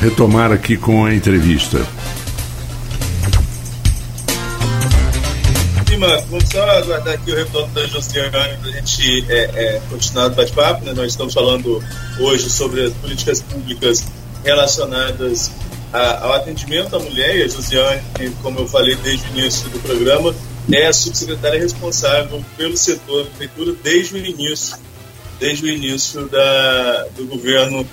[0.00, 1.80] retomar aqui com a entrevista.
[5.98, 10.30] Vamos só aguardar aqui o retorno da Josiane para a gente é, é, continuar o
[10.30, 10.84] bate-papo.
[10.84, 10.92] Né?
[10.92, 11.82] Nós estamos falando
[12.20, 14.04] hoje sobre as políticas públicas
[14.44, 15.50] relacionadas
[15.92, 17.38] a, ao atendimento à mulher.
[17.38, 18.00] E a Josiane,
[18.40, 20.32] como eu falei desde o início do programa,
[20.70, 24.76] é a subsecretária responsável pelo setor da prefeitura desde o início,
[25.40, 27.84] desde o início da, do governo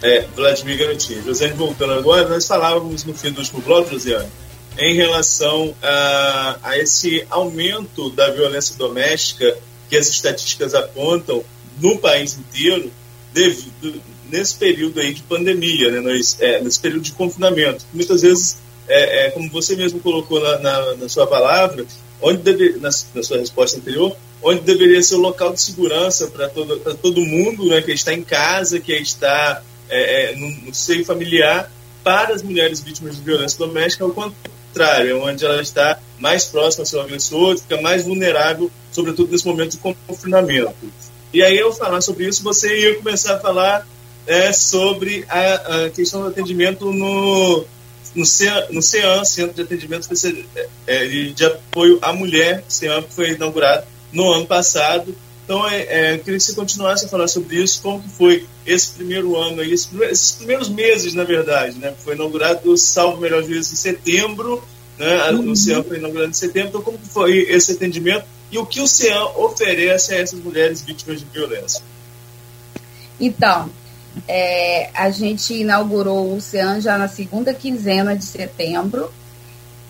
[0.00, 1.22] é, Vladimir Garotinho.
[1.22, 4.30] Josiane, voltando agora, nós falávamos no fim do último bloco, Josiane,
[4.78, 9.56] em relação a, a esse aumento da violência doméstica
[9.88, 11.44] que as estatísticas apontam
[11.80, 12.90] no país inteiro
[13.32, 17.84] devido, nesse período aí de pandemia, né, nós, é, nesse período de confinamento.
[17.92, 18.56] Muitas vezes,
[18.88, 21.84] é, é, como você mesmo colocou na, na, na sua palavra,
[22.20, 26.48] onde deve, na, na, sua resposta anterior, onde deveria ser o local de segurança para
[26.48, 31.04] todo, todo mundo né, que está em casa, que está é, é, no, no seio
[31.04, 31.70] familiar,
[32.02, 34.04] para as mulheres vítimas de violência doméstica,
[35.22, 39.78] onde ela está mais próxima ao seu agressor, fica mais vulnerável, sobretudo nesse momento de
[39.78, 40.74] confinamento.
[41.32, 43.86] E aí eu falar sobre isso, você ia começar a falar
[44.26, 47.64] é, sobre a, a, questão do atendimento no,
[48.14, 50.08] no, CEAN, no CEAN, Centro de Atendimento
[50.56, 55.14] é, é, de Apoio à Mulher, CEAN, que foi inaugurado no ano passado.
[55.44, 58.46] Então, é, é, eu queria que você continuasse a falar sobre isso, como que foi
[58.66, 61.94] esse primeiro ano, aí, esses primeiros meses, na verdade, né?
[61.98, 64.64] Foi inaugurado, salvo melhor juízo, em setembro,
[64.98, 65.30] né?
[65.32, 65.50] Uhum.
[65.50, 68.80] O CEAM foi inaugurado em setembro, então como que foi esse atendimento e o que
[68.80, 71.82] o CEAM oferece a essas mulheres vítimas de violência?
[73.20, 73.70] Então,
[74.26, 79.12] é, a gente inaugurou o CEAM já na segunda quinzena de setembro.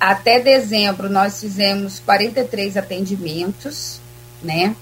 [0.00, 4.00] Até dezembro nós fizemos 43 atendimentos,
[4.42, 4.74] né?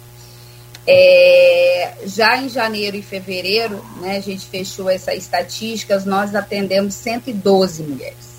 [0.86, 7.82] É, já em janeiro e fevereiro, né, a gente fechou essas estatísticas, nós atendemos 112
[7.84, 8.32] mulheres.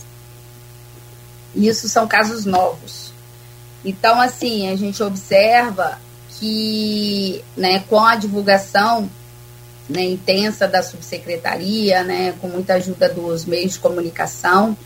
[1.56, 3.14] Isso são casos novos.
[3.86, 6.00] Então, assim, a gente observa
[6.40, 9.10] que né, com a divulgação
[9.88, 14.78] né, intensa da subsecretaria, né, com muita ajuda dos meios de comunicação,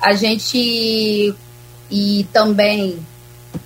[0.00, 1.34] a gente
[1.90, 2.98] e também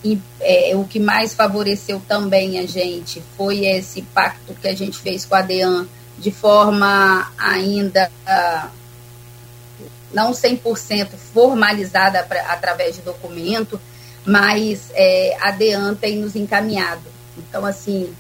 [0.05, 4.99] e, é, o que mais favoreceu também a gente foi esse pacto que a gente
[4.99, 5.87] fez com a DEAN
[6.19, 8.11] de forma ainda
[10.13, 13.81] não 100% formalizada pra, através de documento,
[14.25, 17.03] mas é, a DEAN tem nos encaminhado.
[17.37, 18.15] Então, assim,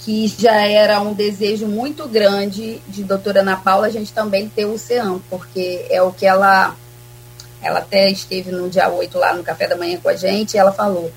[0.00, 4.64] que já era um desejo muito grande de doutora Ana Paula a gente também ter
[4.64, 6.76] o CEAM, porque é o que ela
[7.66, 10.58] ela até esteve no dia 8 lá no café da manhã com a gente, e
[10.58, 11.12] ela falou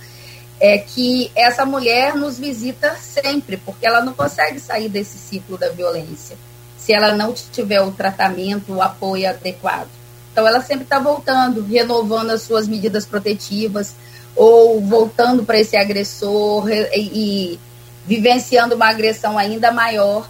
[0.59, 5.69] é que essa mulher nos visita sempre, porque ela não consegue sair desse ciclo da
[5.69, 6.35] violência,
[6.77, 9.88] se ela não tiver o tratamento, o apoio adequado.
[10.31, 13.95] Então ela sempre está voltando, renovando as suas medidas protetivas,
[14.35, 17.59] ou voltando para esse agressor e, e
[18.05, 20.27] vivenciando uma agressão ainda maior.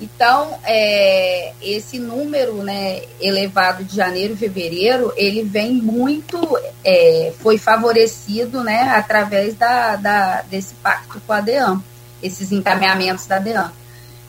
[0.00, 7.58] Então, é, esse número né, elevado de janeiro e fevereiro, ele vem muito, é, foi
[7.58, 11.80] favorecido né, através da, da, desse pacto com a DEAN,
[12.22, 13.70] esses encaminhamentos da DEAN.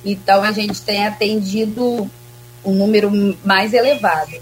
[0.03, 2.09] Então, a gente tem atendido
[2.63, 3.11] um número
[3.43, 4.33] mais elevado.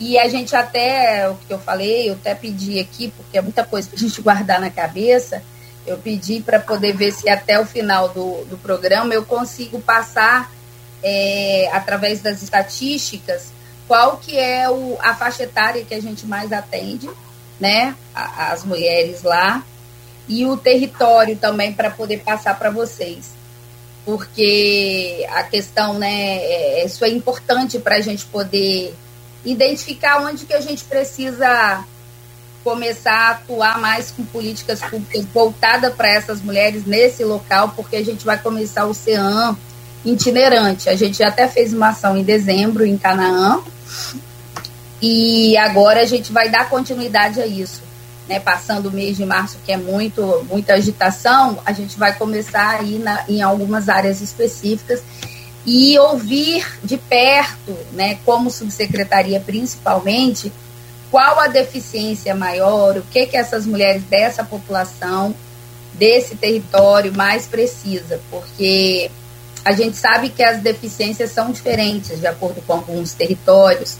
[0.00, 3.64] E a gente até, o que eu falei, eu até pedi aqui, porque é muita
[3.64, 5.42] coisa para a gente guardar na cabeça,
[5.88, 10.52] eu pedi para poder ver se até o final do, do programa eu consigo passar,
[11.02, 13.52] é, através das estatísticas,
[13.86, 17.08] qual que é o, a faixa etária que a gente mais atende,
[17.58, 19.64] né, as mulheres lá,
[20.28, 23.30] e o território também para poder passar para vocês.
[24.04, 28.94] Porque a questão, né, é, isso é importante para a gente poder
[29.44, 31.84] identificar onde que a gente precisa
[32.64, 38.04] começar a atuar mais com políticas públicas voltadas para essas mulheres nesse local, porque a
[38.04, 39.56] gente vai começar o CEAM
[40.04, 40.88] itinerante.
[40.88, 43.60] A gente já até fez uma ação em dezembro em Canaã
[45.00, 47.86] e agora a gente vai dar continuidade a isso.
[48.28, 52.78] Né, passando o mês de março, que é muito, muita agitação, a gente vai começar
[52.78, 55.02] aí na, em algumas áreas específicas
[55.64, 60.52] e ouvir de perto, né, como subsecretaria principalmente,
[61.10, 65.34] qual a deficiência maior, o que que essas mulheres dessa população,
[65.94, 69.10] desse território mais precisa, porque
[69.64, 73.98] a gente sabe que as deficiências são diferentes de acordo com alguns territórios,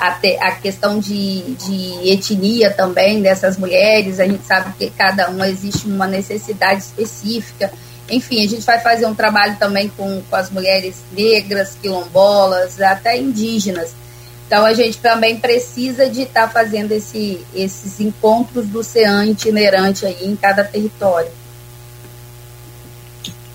[0.00, 5.44] até a questão de, de etnia também dessas mulheres, a gente sabe que cada um
[5.44, 7.70] existe uma necessidade específica.
[8.08, 13.18] Enfim, a gente vai fazer um trabalho também com, com as mulheres negras, quilombolas, até
[13.18, 13.94] indígenas,
[14.50, 20.04] então a gente também precisa de estar tá fazendo esse, esses encontros do CEAN itinerante
[20.04, 21.30] aí em cada território.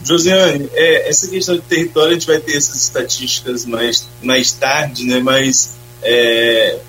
[0.05, 5.03] Josiane, é, essa questão de território a gente vai ter essas estatísticas mais, mais tarde,
[5.03, 5.19] né?
[5.19, 6.79] Mas é,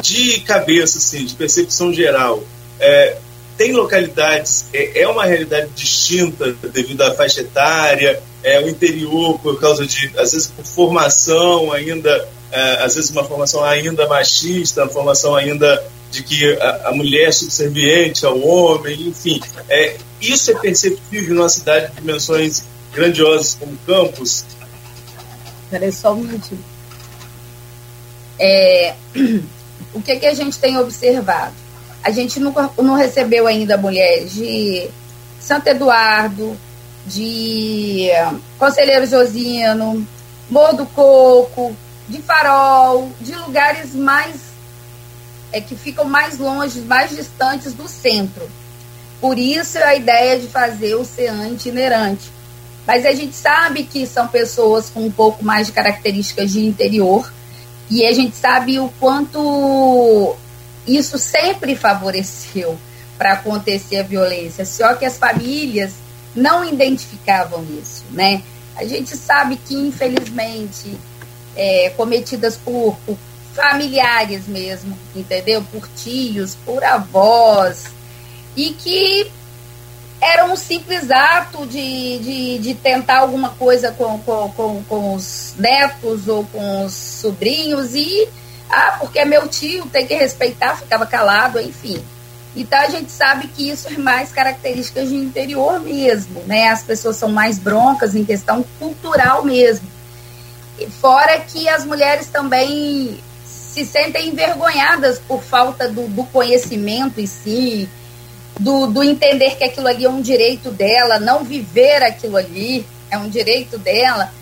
[0.00, 2.42] de cabeça, assim, de percepção geral,
[2.78, 3.18] é,
[3.58, 9.60] tem localidades, é, é, uma realidade distinta devido à faixa etária, é o interior por
[9.60, 14.90] causa de, às vezes, por formação ainda é, às vezes uma formação ainda machista, uma
[14.90, 19.40] formação ainda de que a, a mulher é subserviente ao homem, enfim.
[19.68, 24.44] É, isso é perceptível numa cidade de dimensões grandiosas como Campos?
[25.70, 26.64] Peraí só um minutinho.
[28.38, 28.94] É,
[29.94, 31.54] o que, que a gente tem observado?
[32.02, 34.88] A gente não, não recebeu ainda mulheres de
[35.38, 36.56] Santo Eduardo,
[37.06, 38.08] de
[38.58, 40.06] Conselheiro Josino,
[40.50, 41.76] Morro do Coco,
[42.10, 44.50] de farol, de lugares mais
[45.52, 48.48] é que ficam mais longe, mais distantes do centro.
[49.20, 52.30] Por isso a ideia de fazer o CEAN itinerante,
[52.86, 57.30] Mas a gente sabe que são pessoas com um pouco mais de características de interior
[57.90, 60.34] e a gente sabe o quanto
[60.86, 62.78] isso sempre favoreceu
[63.18, 65.92] para acontecer a violência, só que as famílias
[66.34, 68.42] não identificavam isso, né?
[68.76, 70.98] A gente sabe que, infelizmente,
[71.60, 73.18] é, cometidas por, por
[73.54, 75.62] familiares mesmo, entendeu?
[75.70, 77.84] Por tios, por avós,
[78.56, 79.30] e que
[80.22, 85.54] era um simples ato de, de, de tentar alguma coisa com, com, com, com, os
[85.58, 88.26] netos ou com os sobrinhos e,
[88.70, 92.02] ah, porque é meu tio, tem que respeitar, ficava calado, enfim.
[92.56, 96.68] Então a gente sabe que isso é mais características de interior mesmo, né?
[96.68, 99.86] As pessoas são mais broncas em questão cultural mesmo.
[100.88, 107.88] Fora que as mulheres também se sentem envergonhadas por falta do, do conhecimento em si,
[108.58, 113.18] do, do entender que aquilo ali é um direito dela, não viver aquilo ali é
[113.18, 114.32] um direito dela,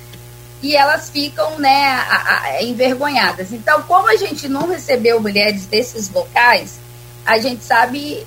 [0.63, 3.53] e elas ficam né, a, a, envergonhadas.
[3.53, 6.79] Então, como a gente não recebeu mulheres desses locais,
[7.25, 8.27] a gente sabe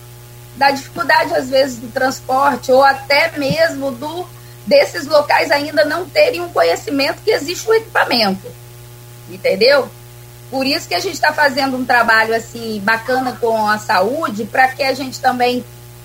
[0.55, 4.27] da dificuldade, às vezes, do transporte, ou até mesmo do
[4.65, 8.47] desses locais ainda não terem um conhecimento que existe o equipamento.
[9.29, 9.89] Entendeu?
[10.49, 14.67] Por isso que a gente está fazendo um trabalho assim bacana com a saúde, para
[14.67, 15.63] que a gente também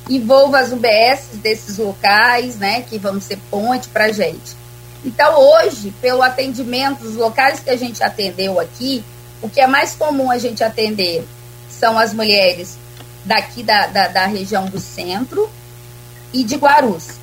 [0.08, 4.56] envolva as UBS desses locais, né, que vão ser ponte para a gente.
[5.04, 9.04] Então, hoje, pelo atendimento dos locais que a gente atendeu aqui,
[9.42, 11.26] o que é mais comum a gente atender
[11.68, 12.78] são as mulheres
[13.24, 15.50] daqui da, da, da região do centro
[16.32, 17.18] e de Guarus.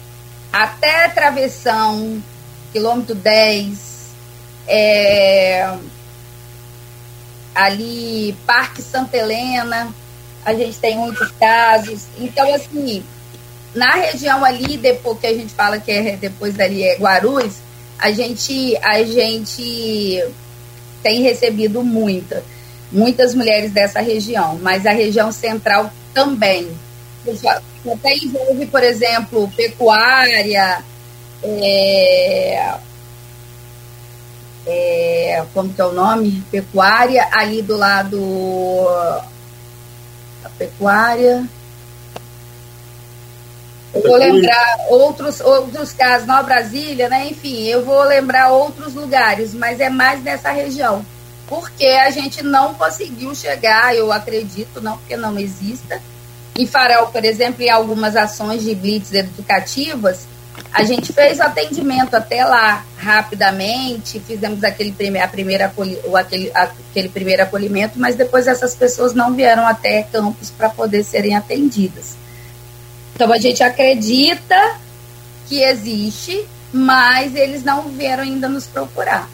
[0.53, 2.21] Até Travessão,
[2.71, 4.13] quilômetro 10,
[4.67, 5.75] é,
[7.55, 9.93] ali Parque Santa Helena,
[10.45, 12.03] a gente tem muitos casos.
[12.19, 13.03] Então, assim,
[13.73, 17.55] na região ali, depois que a gente fala que é depois dali é Guarulhos,
[17.97, 20.23] a gente, a gente
[21.01, 22.43] tem recebido muita,
[22.91, 26.71] muitas mulheres dessa região, mas a região central também.
[27.91, 30.84] Até envolve, por exemplo, pecuária,
[31.43, 32.74] é,
[34.65, 36.43] é, como que é o nome?
[36.51, 38.88] Pecuária, ali do lado
[40.43, 41.47] a pecuária.
[43.93, 47.28] Eu vou lembrar outros, outros casos, Nova Brasília, né?
[47.28, 51.05] Enfim, eu vou lembrar outros lugares, mas é mais nessa região.
[51.47, 56.01] Porque a gente não conseguiu chegar, eu acredito, não porque não exista.
[56.55, 60.27] Em Farol, por exemplo, em algumas ações de blitz educativas,
[60.71, 65.71] a gente fez o atendimento até lá rapidamente, fizemos aquele, prime a primeira
[66.05, 71.03] o, aquele, aquele primeiro acolhimento, mas depois essas pessoas não vieram até campus para poder
[71.03, 72.15] serem atendidas.
[73.15, 74.77] Então a gente acredita
[75.47, 79.29] que existe, mas eles não vieram ainda nos procurar.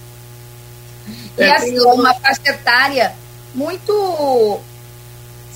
[1.37, 3.13] E é, assim, uma faixa etária
[3.53, 4.59] muito.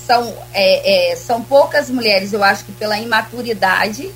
[0.06, 4.12] São, é, é, são poucas mulheres, eu acho que pela imaturidade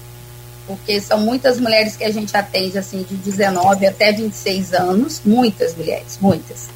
[0.68, 5.74] porque são muitas mulheres que a gente atende, assim, de 19 até 26 anos, muitas
[5.74, 6.68] mulheres, muitas.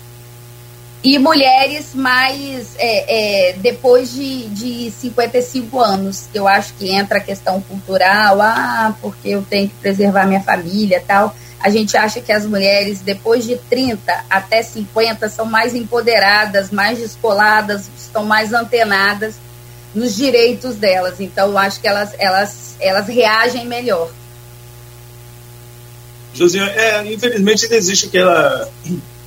[1.04, 7.20] E mulheres mais, é, é, depois de, de 55 anos, eu acho que entra a
[7.20, 11.36] questão cultural, ah, porque eu tenho que preservar minha família tal.
[11.62, 16.98] A gente acha que as mulheres, depois de 30 até 50, são mais empoderadas, mais
[16.98, 19.36] descoladas, estão mais antenadas
[19.94, 21.20] nos direitos delas.
[21.20, 24.10] Então, eu acho que elas, elas, elas reagem melhor.
[26.34, 28.68] Josiane, é, infelizmente existe aquela,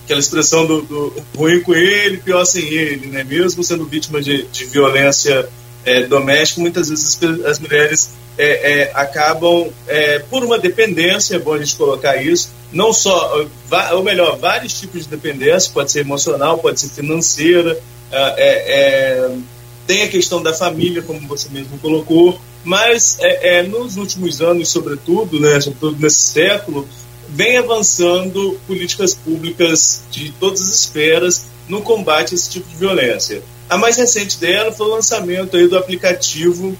[0.04, 3.24] aquela expressão do, do, ruim com ele, pior sem ele, né?
[3.24, 5.48] Mesmo sendo vítima de, de violência
[5.86, 11.54] é, doméstica, muitas vezes as mulheres é, é, acabam, é, por uma dependência, é bom
[11.54, 13.48] a gente colocar isso, não só,
[13.94, 17.80] ou melhor, vários tipos de dependência, pode ser emocional, pode ser financeira,
[18.12, 19.30] é,
[19.88, 23.18] tem a questão da família, como você mesmo colocou, mas
[23.70, 26.88] nos últimos anos, sobretudo, né, sobretudo nesse século,
[27.30, 33.42] vem avançando políticas públicas de todas as esferas no combate a esse tipo de violência.
[33.70, 36.78] A mais recente dela foi o lançamento aí do aplicativo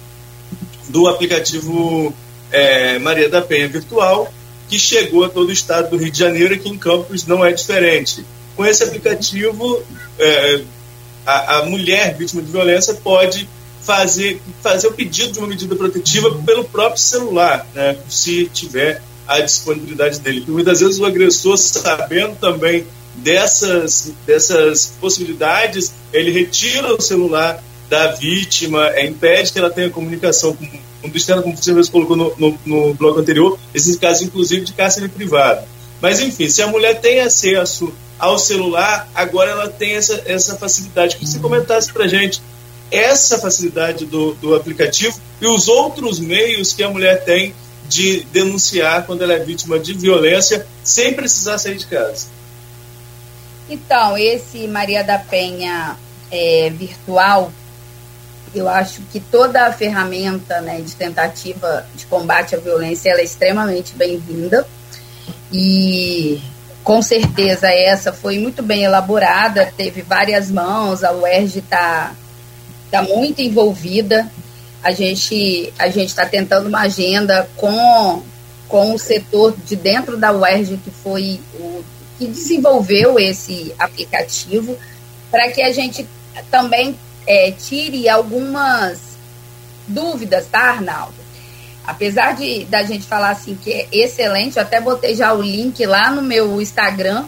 [0.90, 2.14] do aplicativo
[2.52, 4.32] é, Maria da Penha Virtual,
[4.70, 7.44] que chegou a todo o estado do Rio de Janeiro e que em Campos não
[7.44, 8.26] é diferente.
[8.56, 9.84] Com esse aplicativo,
[10.18, 10.62] é,
[11.26, 13.50] a, a mulher vítima de violência pode
[13.82, 19.40] fazer, fazer o pedido de uma medida protetiva pelo próprio celular, né, se tiver a
[19.40, 20.40] disponibilidade dele.
[20.40, 22.86] Porque muitas vezes o agressor, sabendo também
[23.18, 30.56] dessas, dessas possibilidades, ele retira o celular da vítima, é, impede que ela tenha comunicação
[30.56, 30.70] com o
[31.04, 34.74] mundo externo, como você mesmo colocou no, no, no bloco anterior, esses casos, inclusive, de
[34.74, 35.66] cárcere privado.
[36.02, 41.18] Mas, enfim, se a mulher tem acesso ao celular, agora ela tem essa, essa facilidade.
[41.18, 42.42] Que você comentasse para gente
[42.92, 47.54] essa facilidade do, do aplicativo e os outros meios que a mulher tem
[47.88, 52.28] de denunciar quando ela é vítima de violência sem precisar sair de casa.
[53.70, 55.98] Então, esse Maria da Penha
[56.32, 57.52] é, virtual,
[58.54, 63.96] eu acho que toda a ferramenta né, de tentativa de combate à violência é extremamente
[63.96, 64.66] bem-vinda.
[65.52, 66.42] E
[66.84, 72.14] com certeza essa foi muito bem elaborada, teve várias mãos, a UERJ está
[72.92, 74.30] tá muito envolvida.
[74.84, 78.22] A gente a gente está tentando uma agenda com,
[78.68, 81.84] com o setor de dentro da UERJ, que foi o
[82.18, 84.78] que desenvolveu esse aplicativo,
[85.30, 86.08] para que a gente
[86.50, 86.98] também
[87.28, 89.18] é, tire algumas
[89.88, 91.26] dúvidas, tá, Arnaldo?
[91.86, 95.86] Apesar de da gente falar assim que é excelente, eu até botei já o link
[95.86, 97.26] lá no meu Instagram.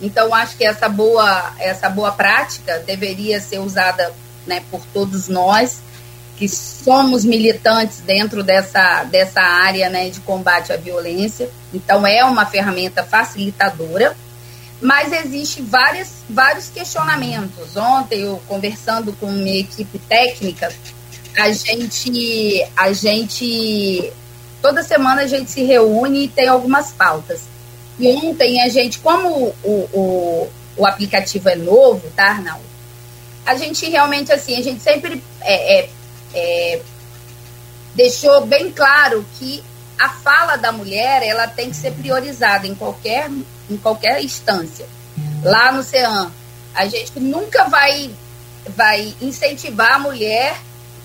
[0.00, 4.12] Então acho que essa boa essa boa prática deveria ser usada,
[4.46, 5.80] né, por todos nós
[6.38, 11.50] que somos militantes dentro dessa dessa área, né, de combate à violência.
[11.74, 14.16] Então é uma ferramenta facilitadora,
[14.80, 17.76] mas existe várias vários questionamentos.
[17.76, 20.72] Ontem eu conversando com minha equipe técnica,
[21.36, 24.12] a gente, a gente,
[24.60, 27.42] toda semana a gente se reúne e tem algumas pautas.
[27.98, 32.64] E ontem a gente, como o, o, o aplicativo é novo, tá, Arnaldo?
[33.44, 35.90] A gente realmente, assim, a gente sempre é, é,
[36.34, 36.82] é,
[37.94, 39.62] deixou bem claro que
[39.98, 43.28] a fala da mulher, ela tem que ser priorizada em qualquer,
[43.70, 44.86] em qualquer instância.
[45.42, 46.30] Lá no CEAM,
[46.74, 48.10] a gente nunca vai,
[48.68, 50.56] vai incentivar a mulher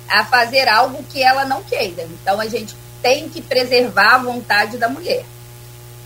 [0.10, 2.04] a fazer algo que ela não queira.
[2.04, 5.26] Então a gente tem que preservar a vontade da mulher.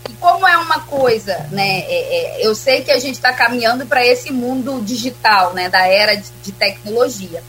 [0.08, 1.80] E como é uma coisa, né?
[1.80, 5.68] É, é, eu sei que a gente está caminhando para esse mundo digital, né?
[5.68, 7.42] Da era de, de tecnologia.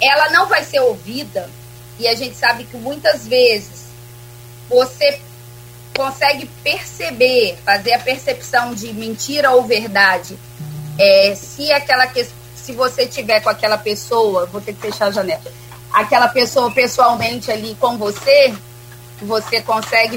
[0.00, 1.48] Ela não vai ser ouvida
[1.98, 3.84] e a gente sabe que muitas vezes
[4.68, 5.20] você
[5.94, 10.38] consegue perceber, fazer a percepção de mentira ou verdade,
[10.98, 15.10] é, se aquela questão se você tiver com aquela pessoa, vou ter que fechar a
[15.10, 15.42] janela,
[15.92, 18.54] aquela pessoa pessoalmente ali com você,
[19.20, 20.16] você consegue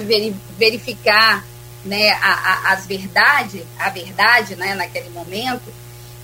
[0.57, 1.45] verificar
[1.83, 5.73] né, a, a, as verdades, a verdade né, naquele momento,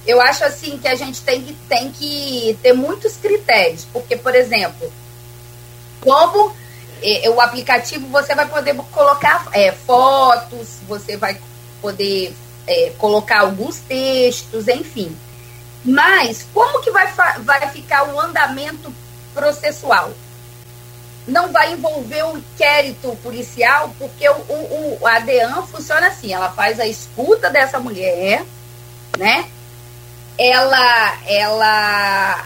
[0.07, 4.33] eu acho assim que a gente tem que, tem que ter muitos critérios, porque, por
[4.33, 4.91] exemplo,
[5.99, 6.55] como
[7.03, 11.37] é, o aplicativo você vai poder colocar é, fotos, você vai
[11.81, 12.33] poder
[12.65, 15.15] é, colocar alguns textos, enfim.
[15.83, 18.93] Mas como que vai, vai ficar o andamento
[19.33, 20.13] processual?
[21.27, 26.79] Não vai envolver um inquérito policial, porque o, o, o ADEAN funciona assim, ela faz
[26.79, 28.43] a escuta dessa mulher,
[29.17, 29.45] né?
[30.37, 32.45] Ela, ela,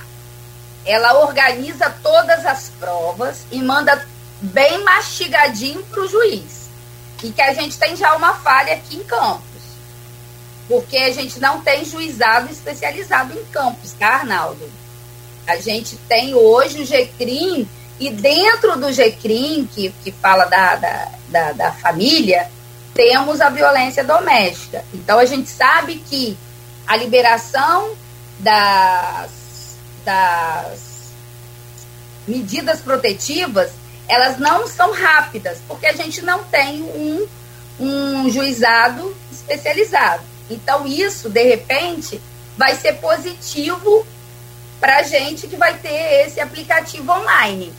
[0.85, 4.05] ela organiza todas as provas e manda
[4.41, 6.67] bem mastigadinho para o juiz.
[7.23, 9.47] E que a gente tem já uma falha aqui em campo
[10.67, 14.69] porque a gente não tem juizado especializado em campos, tá, Arnaldo?
[15.47, 17.67] A gente tem hoje o GCRIM,
[17.99, 22.49] e dentro do GCRIM, que, que fala da, da, da, da família,
[22.93, 24.83] temos a violência doméstica.
[24.93, 26.37] Então, a gente sabe que
[26.85, 27.95] a liberação
[28.39, 31.11] das, das
[32.27, 33.71] medidas protetivas,
[34.07, 37.27] elas não são rápidas, porque a gente não tem um,
[37.79, 40.23] um juizado especializado.
[40.49, 42.21] Então, isso, de repente,
[42.57, 44.05] vai ser positivo
[44.79, 47.73] para a gente que vai ter esse aplicativo online.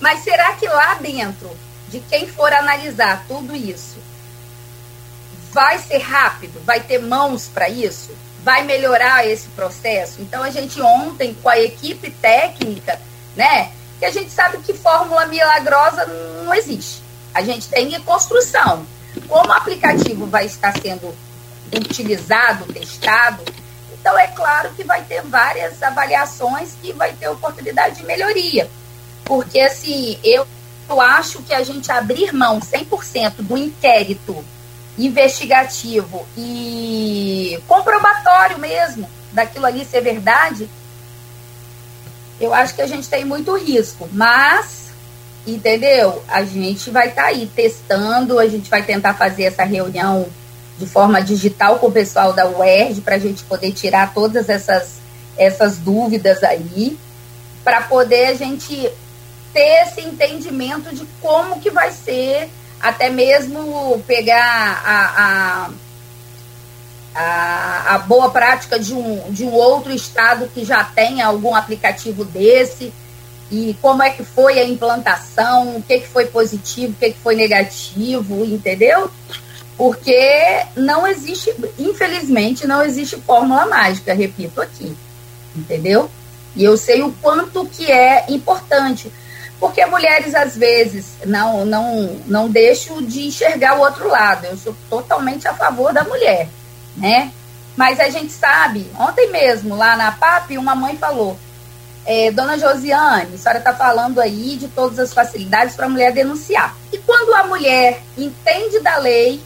[0.00, 1.50] Mas será que lá dentro,
[1.88, 3.98] de quem for analisar tudo isso,
[5.52, 6.60] vai ser rápido?
[6.64, 8.10] Vai ter mãos para isso?
[8.42, 10.20] Vai melhorar esse processo?
[10.20, 13.00] Então, a gente ontem, com a equipe técnica,
[13.36, 13.70] né?
[14.02, 16.04] Que a gente sabe que fórmula milagrosa
[16.44, 17.00] não existe.
[17.32, 18.84] A gente tem construção.
[19.28, 21.14] Como o aplicativo vai estar sendo
[21.72, 23.44] utilizado, testado.
[23.92, 28.68] Então, é claro que vai ter várias avaliações que vai ter oportunidade de melhoria.
[29.24, 30.48] Porque, assim, eu,
[30.88, 34.44] eu acho que a gente abrir mão 100% do inquérito
[34.98, 40.68] investigativo e comprobatório mesmo daquilo ali ser verdade,
[42.42, 44.08] eu acho que a gente tem muito risco.
[44.12, 44.90] Mas,
[45.46, 46.22] entendeu?
[46.28, 50.26] A gente vai estar tá aí testando, a gente vai tentar fazer essa reunião
[50.78, 54.96] de forma digital com o pessoal da UERJ para a gente poder tirar todas essas,
[55.36, 56.98] essas dúvidas aí.
[57.62, 58.90] para poder a gente
[59.52, 65.70] ter esse entendimento de como que vai ser, até mesmo pegar a, a,
[67.14, 72.24] a, a boa prática de um, de um outro estado que já tenha algum aplicativo
[72.24, 72.92] desse,
[73.50, 77.18] e como é que foi a implantação, o que, que foi positivo, o que, que
[77.18, 79.10] foi negativo, entendeu?
[79.76, 84.96] Porque não existe, infelizmente, não existe fórmula mágica, repito aqui,
[85.54, 86.10] entendeu?
[86.56, 89.12] E eu sei o quanto que é importante,
[89.60, 94.46] porque mulheres às vezes não não não deixam de enxergar o outro lado.
[94.46, 96.48] Eu sou totalmente a favor da mulher,
[96.96, 97.32] né?
[97.76, 101.38] Mas a gente sabe, ontem mesmo lá na PAP, uma mãe falou:
[102.04, 106.12] é, Dona Josiane, a senhora está falando aí de todas as facilidades para a mulher
[106.12, 106.76] denunciar.
[106.92, 109.42] E quando a mulher entende da lei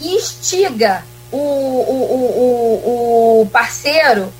[0.00, 4.32] e instiga o, o, o, o parceiro,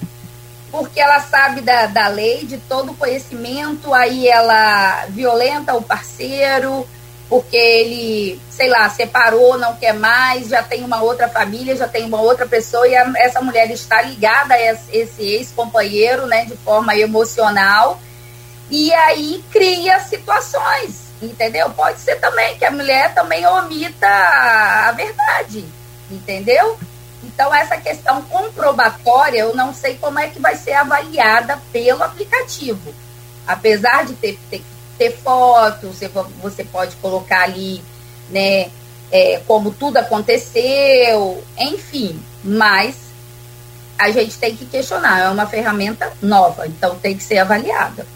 [0.71, 6.87] porque ela sabe da, da lei, de todo o conhecimento, aí ela violenta o parceiro,
[7.33, 12.05] porque ele, sei lá, separou, não quer mais, já tem uma outra família, já tem
[12.05, 16.95] uma outra pessoa, e a, essa mulher está ligada a esse ex-companheiro, né, de forma
[16.95, 17.99] emocional,
[18.71, 21.71] e aí cria situações, entendeu?
[21.71, 25.65] Pode ser também que a mulher também omita a verdade,
[26.11, 26.79] entendeu?
[27.25, 32.95] Então, essa questão comprobatória, eu não sei como é que vai ser avaliada pelo aplicativo.
[33.47, 34.63] Apesar de ter, ter
[35.03, 36.09] ter foto, você,
[36.41, 37.83] você pode colocar ali,
[38.31, 38.71] né,
[39.11, 42.97] é, como tudo aconteceu, enfim, mas
[43.99, 48.07] a gente tem que questionar, é uma ferramenta nova, então tem que ser avaliada.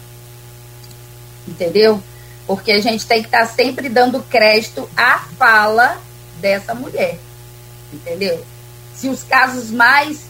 [1.45, 2.01] Entendeu?
[2.45, 5.97] Porque a gente tem que estar tá sempre dando crédito à fala
[6.39, 7.19] dessa mulher.
[7.91, 8.43] Entendeu?
[8.93, 10.26] Se os casos mais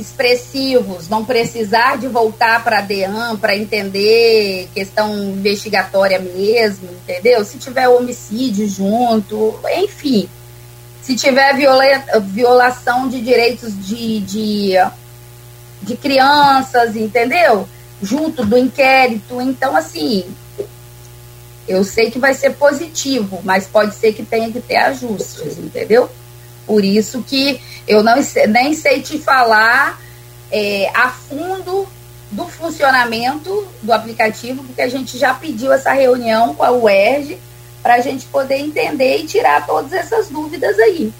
[0.00, 7.44] expressivos, vão precisar de voltar para a DEAN para entender questão investigatória mesmo, entendeu?
[7.44, 10.28] Se tiver homicídio junto, enfim.
[11.02, 11.84] Se tiver viola,
[12.22, 14.72] violação de direitos de, de,
[15.82, 17.68] de crianças, entendeu?
[18.02, 19.40] Junto do inquérito.
[19.40, 20.24] Então, assim,
[21.66, 26.10] eu sei que vai ser positivo, mas pode ser que tenha que ter ajustes, entendeu?
[26.68, 27.58] Por isso que
[27.88, 28.16] eu não
[28.50, 29.98] nem sei te falar
[30.52, 31.88] é, a fundo
[32.30, 37.38] do funcionamento do aplicativo, porque a gente já pediu essa reunião com a UERJ
[37.82, 41.10] para a gente poder entender e tirar todas essas dúvidas aí.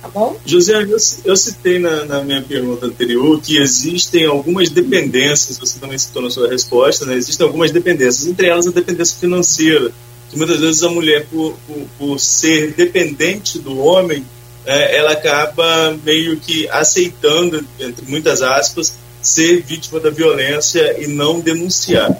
[0.00, 0.38] Tá bom?
[0.46, 0.96] José, eu,
[1.26, 6.30] eu citei na, na, minha pergunta anterior que existem algumas dependências, você também citou na
[6.30, 7.16] sua resposta, né?
[7.16, 9.92] Existem algumas dependências, entre elas a dependência financeira
[10.30, 14.24] que muitas vezes a mulher, por, por, por ser dependente do homem,
[14.64, 21.40] é, ela acaba meio que aceitando, entre muitas aspas, ser vítima da violência e não
[21.40, 22.16] denunciar.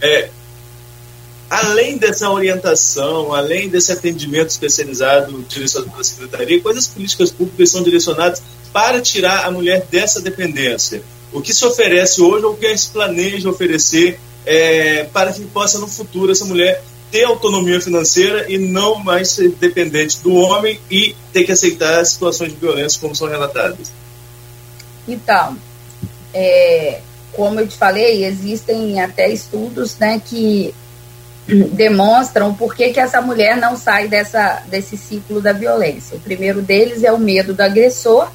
[0.00, 0.30] É,
[1.48, 7.82] além dessa orientação, além desse atendimento especializado direcionado pela Secretaria, quais as políticas públicas são
[7.82, 8.42] direcionadas
[8.72, 11.02] para tirar a mulher dessa dependência?
[11.32, 15.78] O que se oferece hoje ou o que se planeja oferecer é, para que possa
[15.78, 21.14] no futuro essa mulher ter autonomia financeira e não mais ser dependente do homem e
[21.32, 23.92] ter que aceitar situações de violência como são relatadas.
[25.06, 25.56] Então,
[26.32, 27.00] é,
[27.32, 30.74] como eu te falei, existem até estudos né, que
[31.72, 36.16] demonstram por que, que essa mulher não sai dessa, desse ciclo da violência.
[36.16, 38.30] O primeiro deles é o medo do agressor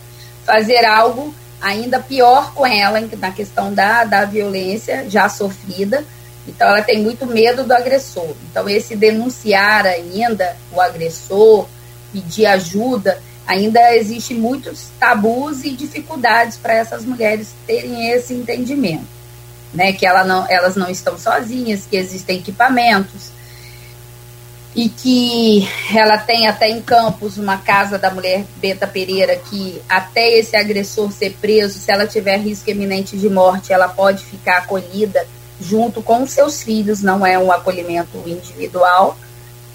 [0.45, 6.03] fazer algo ainda pior com ela na questão da, da violência já sofrida
[6.47, 8.35] então, ela tem muito medo do agressor.
[8.49, 11.67] Então, esse denunciar ainda o agressor,
[12.13, 19.07] pedir ajuda, ainda existe muitos tabus e dificuldades para essas mulheres terem esse entendimento,
[19.73, 19.91] né?
[19.93, 23.33] Que ela não, elas não estão sozinhas, que existem equipamentos
[24.75, 30.37] e que ela tem até em Campos uma casa da mulher Beta Pereira que até
[30.37, 35.25] esse agressor ser preso, se ela tiver risco iminente de morte, ela pode ficar acolhida
[35.59, 39.17] junto com seus filhos, não é um acolhimento individual,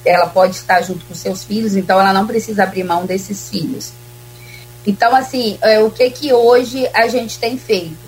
[0.04, 3.92] ela pode estar junto com seus filhos, então ela não precisa abrir mão desses filhos.
[4.86, 7.98] Então, assim, é, o que que hoje a gente tem feito?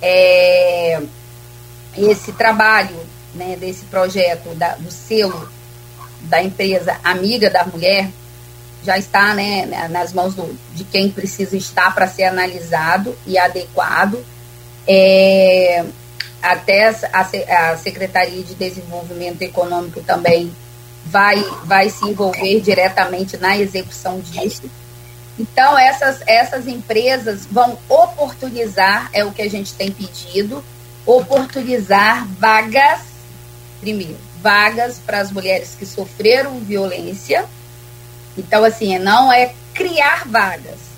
[0.00, 1.02] É,
[1.96, 2.96] esse trabalho
[3.34, 5.50] né, desse projeto da, do selo
[6.22, 8.10] da empresa Amiga da Mulher
[8.82, 14.24] já está né, nas mãos do, de quem precisa estar para ser analisado e adequado.
[14.86, 15.84] É,
[16.42, 20.52] até a, a Secretaria de Desenvolvimento Econômico também
[21.06, 24.62] vai, vai se envolver diretamente na execução disso.
[25.38, 30.62] Então, essas, essas empresas vão oportunizar, é o que a gente tem pedido,
[31.06, 33.00] oportunizar vagas,
[33.80, 37.46] primeiro, vagas para as mulheres que sofreram violência.
[38.36, 40.92] Então, assim, não é criar vagas.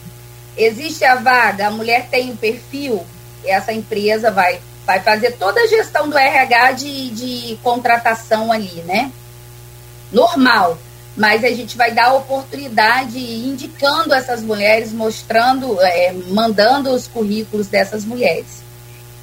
[0.56, 3.04] Existe a vaga, a mulher tem um perfil,
[3.44, 9.10] essa empresa vai, vai fazer toda a gestão do RH de, de contratação ali, né?
[10.12, 10.78] Normal.
[11.16, 18.04] Mas a gente vai dar oportunidade indicando essas mulheres, mostrando, é, mandando os currículos dessas
[18.04, 18.62] mulheres.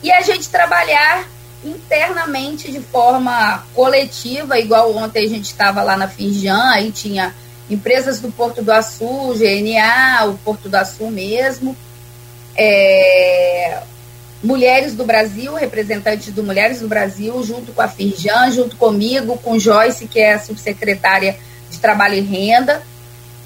[0.02, 1.28] E a gente trabalhar
[1.64, 7.36] internamente de forma coletiva, igual ontem a gente estava lá na Firjan, aí tinha
[7.70, 11.76] empresas do Porto do Açu, GNA, o Porto do Açu mesmo,
[12.56, 13.82] é,
[14.44, 19.60] Mulheres do Brasil, representantes do Mulheres do Brasil, junto com a Firjan, junto comigo, com
[19.60, 21.38] Joyce, que é a subsecretária
[21.70, 22.82] de Trabalho e Renda,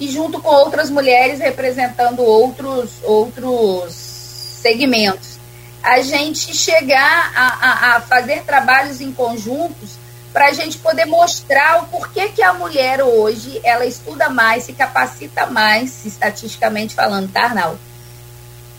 [0.00, 5.38] e junto com outras mulheres representando outros, outros segmentos.
[5.82, 9.98] A gente chegar a, a, a fazer trabalhos em conjuntos
[10.32, 14.72] para a gente poder mostrar o porquê que a mulher hoje ela estuda mais, se
[14.72, 17.78] capacita mais, estatisticamente falando, tá, Arnaldo?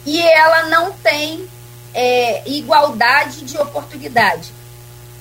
[0.05, 1.47] E ela não tem
[1.97, 4.53] é, igualdade de oportunidade.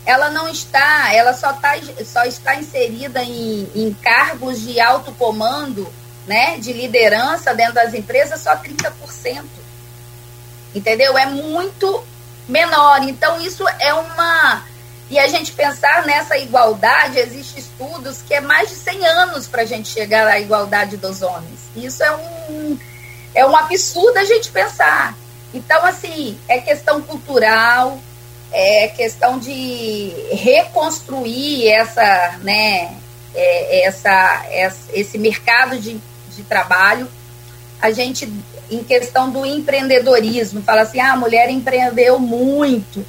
[0.04, 1.72] Ela não está, ela só, tá,
[2.04, 5.90] só está inserida em, em cargos de alto comando,
[6.26, 9.42] né, de liderança dentro das empresas, só 30%.
[10.74, 11.16] Entendeu?
[11.16, 12.04] É muito
[12.46, 13.02] menor.
[13.08, 14.62] Então, isso é uma
[15.08, 19.62] e a gente pensar nessa igualdade, existem estudos que é mais de 100 anos para
[19.62, 21.60] a gente chegar à igualdade dos homens.
[21.76, 22.78] Isso é um,
[23.32, 25.16] é um absurdo a gente pensar.
[25.54, 27.98] Então, assim, é questão cultural,
[28.52, 32.96] é questão de reconstruir essa, né,
[33.34, 34.46] é, essa,
[34.92, 36.00] esse mercado de,
[36.34, 37.08] de trabalho.
[37.80, 38.30] A gente,
[38.70, 43.04] em questão do empreendedorismo, fala assim, ah, a mulher empreendeu muito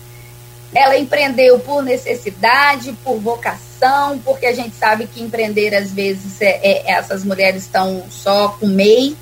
[0.73, 6.59] ela empreendeu por necessidade, por vocação, porque a gente sabe que empreender, às vezes, é,
[6.61, 9.15] é, essas mulheres estão só com MEI,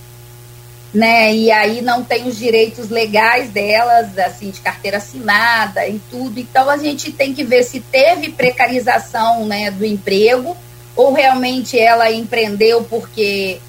[0.95, 1.35] né?
[1.35, 6.39] E aí não tem os direitos legais delas, assim, de carteira assinada e tudo.
[6.39, 10.55] Então a gente tem que ver se teve precarização né, do emprego
[10.95, 13.59] ou realmente ela empreendeu porque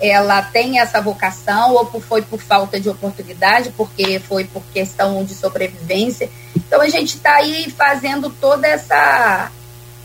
[0.00, 5.34] ela tem essa vocação ou foi por falta de oportunidade, porque foi por questão de
[5.34, 6.30] sobrevivência.
[6.56, 9.52] Então a gente está aí fazendo toda essa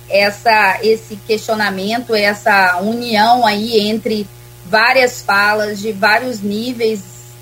[0.09, 4.27] essa esse questionamento, essa união aí entre
[4.65, 7.01] várias falas de vários níveis,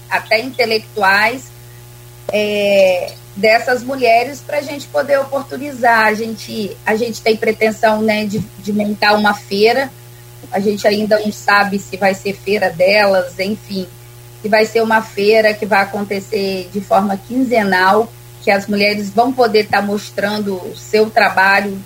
[0.10, 1.46] até intelectuais,
[2.32, 6.08] é, dessas mulheres para a gente poder oportunizar.
[6.08, 9.90] A gente, a gente tem pretensão né, de, de montar uma feira
[10.52, 13.88] a gente ainda não sabe se vai ser feira delas, enfim,
[14.42, 18.12] se vai ser uma feira que vai acontecer de forma quinzenal,
[18.42, 21.82] que as mulheres vão poder estar tá mostrando o seu trabalho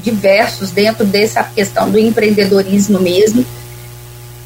[0.00, 3.44] diversos dentro dessa questão do empreendedorismo mesmo.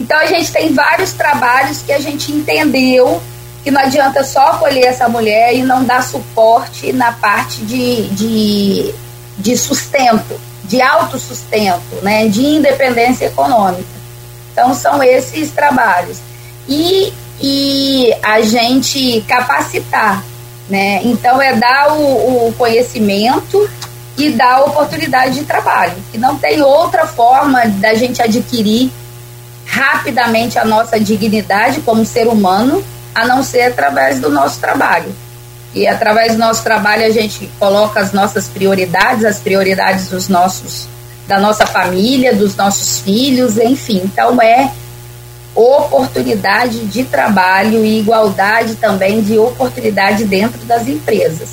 [0.00, 3.22] Então a gente tem vários trabalhos que a gente entendeu
[3.62, 8.94] que não adianta só acolher essa mulher e não dar suporte na parte de, de,
[9.36, 10.40] de sustento
[10.70, 13.88] de autossustento, né, de independência econômica.
[14.52, 16.18] Então, são esses trabalhos.
[16.68, 20.22] E, e a gente capacitar,
[20.68, 21.00] né?
[21.02, 23.68] Então, é dar o, o conhecimento
[24.16, 25.96] e dar oportunidade de trabalho.
[26.14, 28.92] E não tem outra forma da gente adquirir
[29.70, 35.14] rapidamente a nossa dignidade como ser humano, a não ser através do nosso trabalho.
[35.72, 40.88] E através do nosso trabalho a gente coloca as nossas prioridades, as prioridades dos nossos
[41.28, 44.02] da nossa família, dos nossos filhos, enfim.
[44.04, 44.72] Então é
[45.54, 51.50] oportunidade de trabalho e igualdade também de oportunidade dentro das empresas.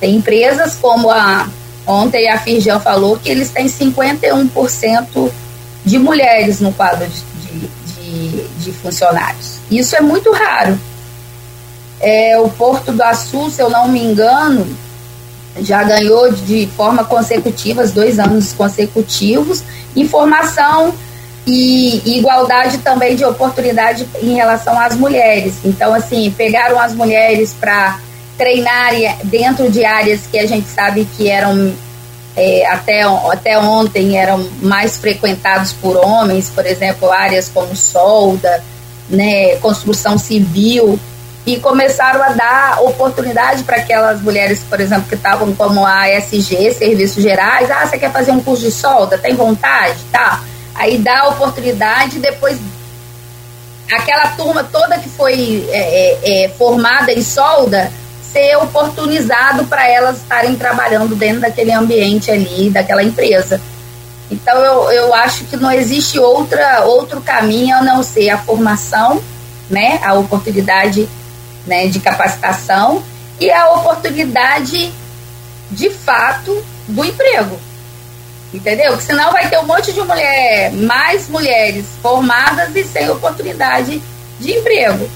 [0.00, 1.46] Tem empresas como a
[1.86, 5.30] ontem a Firjan falou que eles têm 51%
[5.84, 7.06] de mulheres no quadro
[8.58, 9.58] de, funcionários.
[9.70, 10.78] Isso é muito raro.
[12.00, 14.66] É, o Porto do Açu, se eu não me engano,
[15.60, 19.62] já ganhou de forma consecutiva, dois anos consecutivos,
[19.96, 20.94] informação
[21.46, 25.54] e, igualdade também de oportunidade em relação às mulheres.
[25.64, 27.98] Então, assim, pegaram as mulheres para
[28.36, 28.92] treinar
[29.24, 31.74] dentro de áreas que a gente sabe que eram
[32.38, 38.62] é, até, até ontem eram mais frequentados por homens, por exemplo, áreas como solda,
[39.10, 40.98] né, construção civil
[41.44, 46.74] e começaram a dar oportunidade para aquelas mulheres, por exemplo, que estavam como a ASG,
[46.74, 47.70] Serviços Gerais.
[47.70, 49.18] Ah, você quer fazer um curso de solda?
[49.18, 49.98] Tem vontade?
[50.12, 50.42] Tá.
[50.74, 52.58] Aí dá a oportunidade, depois
[53.90, 57.90] aquela turma toda que foi é, é, é, formada em solda
[58.32, 63.60] ser oportunizado para elas estarem trabalhando dentro daquele ambiente ali, daquela empresa.
[64.30, 69.22] Então eu, eu acho que não existe outra, outro caminho a não ser a formação,
[69.70, 71.08] né, a oportunidade
[71.66, 73.02] né, de capacitação
[73.40, 74.92] e a oportunidade
[75.70, 77.58] de fato do emprego.
[78.52, 78.92] Entendeu?
[78.92, 84.02] Porque senão vai ter um monte de mulher, mais mulheres formadas e sem oportunidade
[84.40, 85.08] de emprego.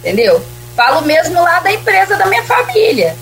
[0.00, 0.44] Entendeu?
[0.76, 3.16] Falo mesmo lá da empresa da minha família.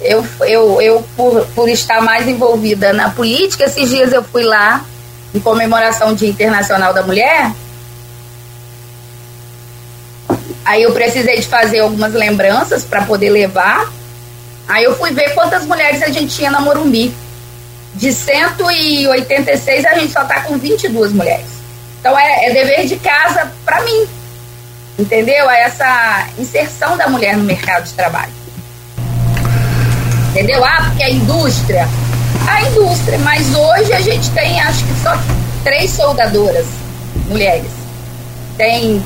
[0.00, 4.84] Eu, eu, eu por, por estar mais envolvida na política, esses dias eu fui lá
[5.32, 7.52] em comemoração Dia Internacional da Mulher.
[10.64, 13.90] Aí eu precisei de fazer algumas lembranças para poder levar.
[14.66, 17.14] Aí eu fui ver quantas mulheres a gente tinha na Morumbi.
[17.94, 21.46] De 186, a gente só tá com 22 mulheres.
[22.00, 24.06] Então é, é dever de casa para mim.
[24.98, 25.48] Entendeu?
[25.50, 28.32] É essa inserção da mulher no mercado de trabalho.
[30.30, 30.64] Entendeu?
[30.64, 31.88] Ah, porque a indústria.
[32.48, 35.18] A indústria, mas hoje a gente tem acho que só
[35.64, 36.66] três soldadoras
[37.28, 37.70] mulheres.
[38.56, 39.02] Tem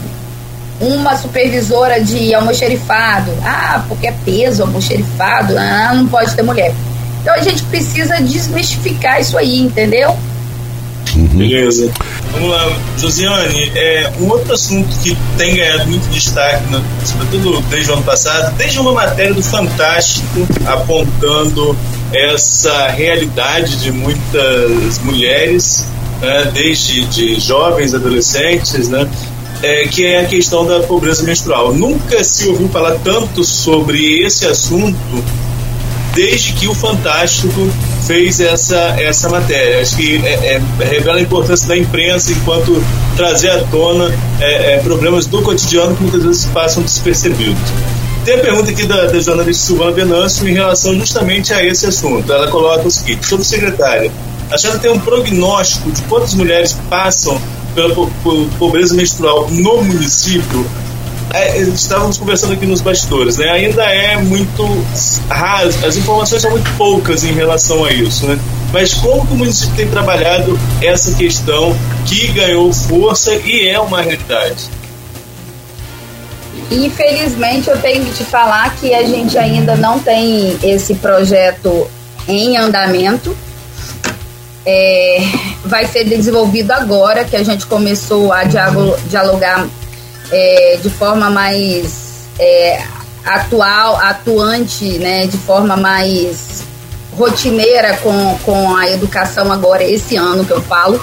[0.80, 3.32] uma supervisora de almoxerifado.
[3.45, 5.57] Ah, porque é peso, almoxerifado.
[5.59, 6.72] Ah, não pode ter mulher.
[7.20, 10.16] Então a gente precisa desmistificar isso aí, entendeu?
[11.16, 11.26] Uhum.
[11.38, 11.90] Beleza.
[12.32, 17.90] Vamos lá, Josiane, é, um outro assunto que tem ganhado muito destaque, né, sobretudo desde
[17.90, 21.76] o ano passado, desde uma matéria do Fantástico apontando
[22.12, 25.84] essa realidade de muitas mulheres,
[26.20, 29.09] né, desde de jovens, adolescentes, né,
[29.62, 31.74] é, que é a questão da pobreza menstrual.
[31.74, 34.96] Nunca se ouviu falar tanto sobre esse assunto
[36.15, 37.71] desde que o Fantástico
[38.07, 39.81] fez essa, essa matéria.
[39.81, 42.83] Acho que é, é, revela a importância da imprensa enquanto
[43.17, 47.61] trazer à tona é, é problemas do cotidiano que muitas vezes passam despercebidos.
[48.25, 52.31] Tem a pergunta aqui da, da jornalista Silvana Venâncio em relação justamente a esse assunto.
[52.31, 54.11] Ela coloca o seguinte: sobre secretária,
[54.51, 57.41] a senhora tem um prognóstico de quantas mulheres passam
[57.75, 57.95] pela
[58.59, 60.67] pobreza menstrual no município,
[61.33, 63.51] é, estávamos conversando aqui nos bastidores, né?
[63.51, 64.64] Ainda é muito
[65.28, 68.39] raso, as informações são muito poucas em relação a isso, né?
[68.72, 71.76] Mas como que o município tem trabalhado essa questão
[72.07, 74.68] que ganhou força e é uma realidade?
[76.70, 81.89] Infelizmente, eu tenho que te falar que a gente ainda não tem esse projeto
[82.28, 83.37] em andamento.
[84.64, 85.18] É,
[85.64, 89.66] vai ser desenvolvido agora que a gente começou a dialogar
[90.31, 92.83] é, de forma mais é,
[93.24, 96.62] atual, atuante, né, de forma mais
[97.16, 101.01] rotineira com, com a educação agora, esse ano que eu falo,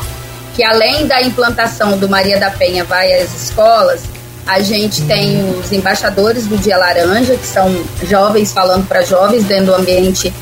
[0.55, 4.01] que além da implantação do Maria da Penha vai às escolas,
[4.45, 9.67] a gente tem os embaixadores do Dia Laranja, que são jovens falando para jovens dentro
[9.67, 10.33] do ambiente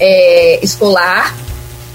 [0.00, 1.34] é, escolar,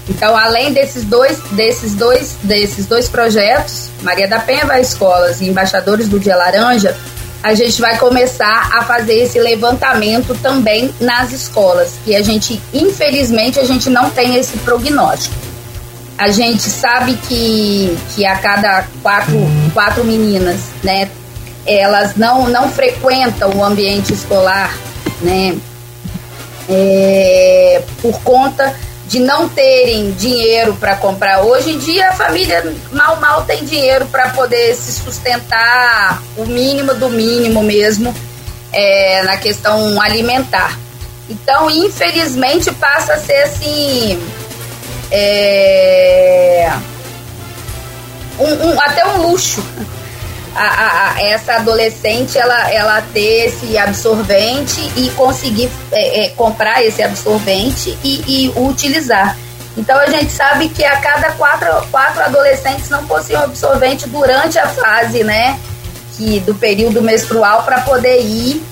[0.08, 5.46] então, além desses dois, desses dois, desses dois projetos, Maria da Penha vai escolas e
[5.46, 6.94] embaixadores do Dia Laranja,
[7.42, 13.58] a gente vai começar a fazer esse levantamento também nas escolas, que a gente, infelizmente,
[13.58, 15.34] a gente não tem esse prognóstico.
[16.16, 19.38] A gente sabe que, que a cada quatro,
[19.72, 21.10] quatro meninas, né,
[21.66, 24.74] elas não, não frequentam o ambiente escolar,
[25.20, 25.56] né,
[26.68, 28.74] é, por conta
[29.06, 31.42] de não terem dinheiro para comprar.
[31.42, 36.94] Hoje em dia a família mal mal tem dinheiro para poder se sustentar o mínimo
[36.94, 38.14] do mínimo mesmo
[38.72, 40.78] é, na questão alimentar.
[41.28, 44.22] Então, infelizmente, passa a ser assim.
[45.10, 46.72] É,
[48.38, 49.64] um, um, até um luxo
[50.54, 57.02] a, a, essa adolescente ela, ela ter esse absorvente e conseguir é, é, comprar esse
[57.02, 59.36] absorvente e, e, utilizar.
[59.76, 64.68] Então a gente sabe que a cada quatro, quatro adolescentes não possuem absorvente durante a
[64.68, 65.58] fase, né,
[66.16, 68.62] que, do período menstrual para poder ir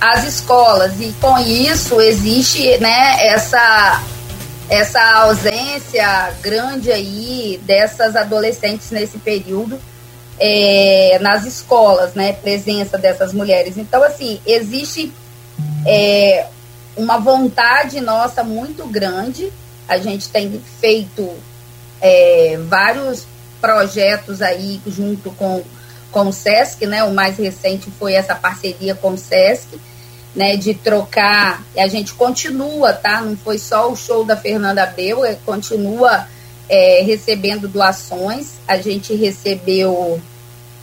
[0.00, 0.92] às escolas.
[0.98, 4.02] E com isso existe, né, essa
[4.68, 9.78] essa ausência grande aí dessas adolescentes nesse período
[10.38, 13.76] é, nas escolas, né, presença dessas mulheres.
[13.76, 15.12] Então, assim, existe
[15.86, 16.46] é,
[16.96, 19.52] uma vontade nossa muito grande.
[19.88, 21.30] A gente tem feito
[22.00, 23.26] é, vários
[23.60, 25.62] projetos aí junto com,
[26.10, 27.04] com o SESC, né?
[27.04, 29.78] O mais recente foi essa parceria com o SESC,
[30.34, 30.56] né?
[30.56, 31.64] De trocar.
[31.76, 33.20] A gente continua, tá?
[33.20, 36.26] Não foi só o show da Fernanda Abreu, é, continua
[36.68, 38.54] é, recebendo doações.
[38.66, 40.20] A gente recebeu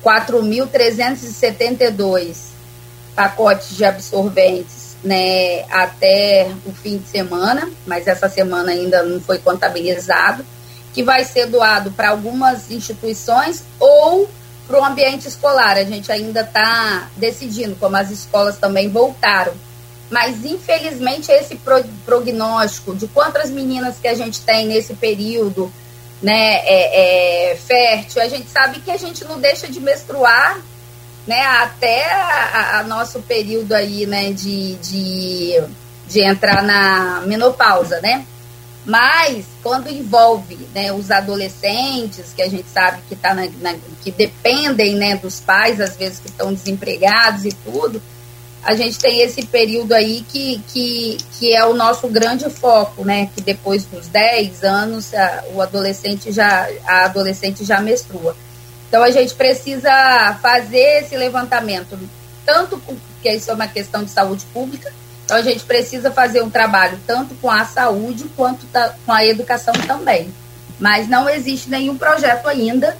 [0.04, 2.54] 4.372
[3.16, 9.38] pacotes de absorventes né, até o fim de semana, mas essa semana ainda não foi
[9.38, 10.46] contabilizado,
[10.94, 14.30] que vai ser doado para algumas instituições ou
[14.68, 15.78] para o ambiente escolar.
[15.78, 19.54] A gente ainda está decidindo, como as escolas também voltaram.
[20.14, 21.60] Mas, infelizmente, esse
[22.06, 25.74] prognóstico de quantas meninas que a gente tem nesse período
[26.22, 30.62] né, é, é, fértil, a gente sabe que a gente não deixa de menstruar
[31.26, 35.64] né, até a, a nosso período aí, né, de, de,
[36.08, 38.24] de entrar na menopausa, né?
[38.86, 44.12] Mas quando envolve né, os adolescentes, que a gente sabe que, tá na, na, que
[44.12, 48.00] dependem né, dos pais, às vezes que estão desempregados e tudo,
[48.64, 53.30] a gente tem esse período aí que, que, que é o nosso grande foco, né?
[53.36, 58.36] Que depois dos 10 anos a, o adolescente já, a adolescente já menstrua.
[58.88, 62.00] Então a gente precisa fazer esse levantamento,
[62.46, 64.94] tanto porque isso é uma questão de saúde pública,
[65.26, 68.68] então a gente precisa fazer um trabalho tanto com a saúde quanto
[69.06, 70.34] com a educação também.
[70.80, 72.96] Mas não existe nenhum projeto ainda,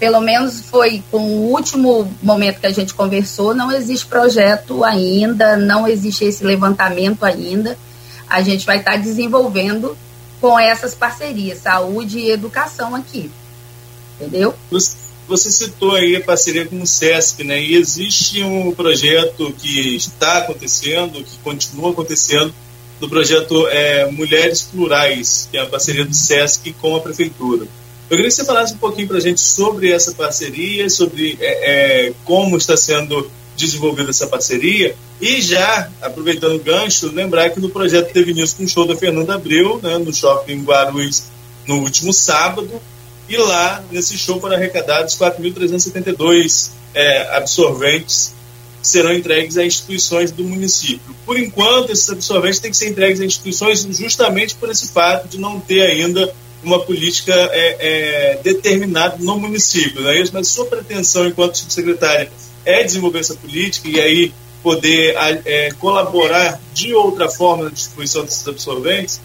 [0.00, 5.58] pelo menos foi com o último momento que a gente conversou, não existe projeto ainda,
[5.58, 7.76] não existe esse levantamento ainda.
[8.26, 9.96] A gente vai estar desenvolvendo
[10.40, 13.30] com essas parcerias, saúde e educação aqui.
[14.18, 14.54] Entendeu?
[15.28, 17.60] Você citou aí a parceria com o SESC, né?
[17.60, 22.54] E existe um projeto que está acontecendo, que continua acontecendo,
[22.98, 27.66] do projeto é, Mulheres Plurais, que é a parceria do SESC com a Prefeitura.
[28.10, 32.08] Eu queria que você falasse um pouquinho para a gente sobre essa parceria, sobre é,
[32.08, 37.68] é, como está sendo desenvolvida essa parceria e já, aproveitando o gancho, lembrar que no
[37.68, 41.24] projeto teve início com o show da Fernanda Abreu, né, no Shopping Guarulhos,
[41.68, 42.80] no último sábado,
[43.28, 48.34] e lá, nesse show, foram arrecadados 4.372 é, absorventes
[48.82, 51.14] que serão entregues a instituições do município.
[51.24, 55.38] Por enquanto, esses absorventes têm que ser entregues a instituições justamente por esse fato de
[55.38, 60.02] não ter ainda uma política é, é, determinada no município.
[60.02, 60.32] Não é isso?
[60.32, 62.30] Mas sua pretensão, enquanto subsecretária,
[62.64, 68.46] é desenvolver essa política e aí poder é, colaborar de outra forma na distribuição desses
[68.46, 69.20] absorventes?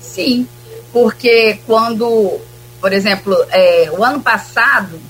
[0.00, 0.48] Sim,
[0.92, 2.40] porque quando
[2.84, 5.00] por exemplo, é, o ano passado,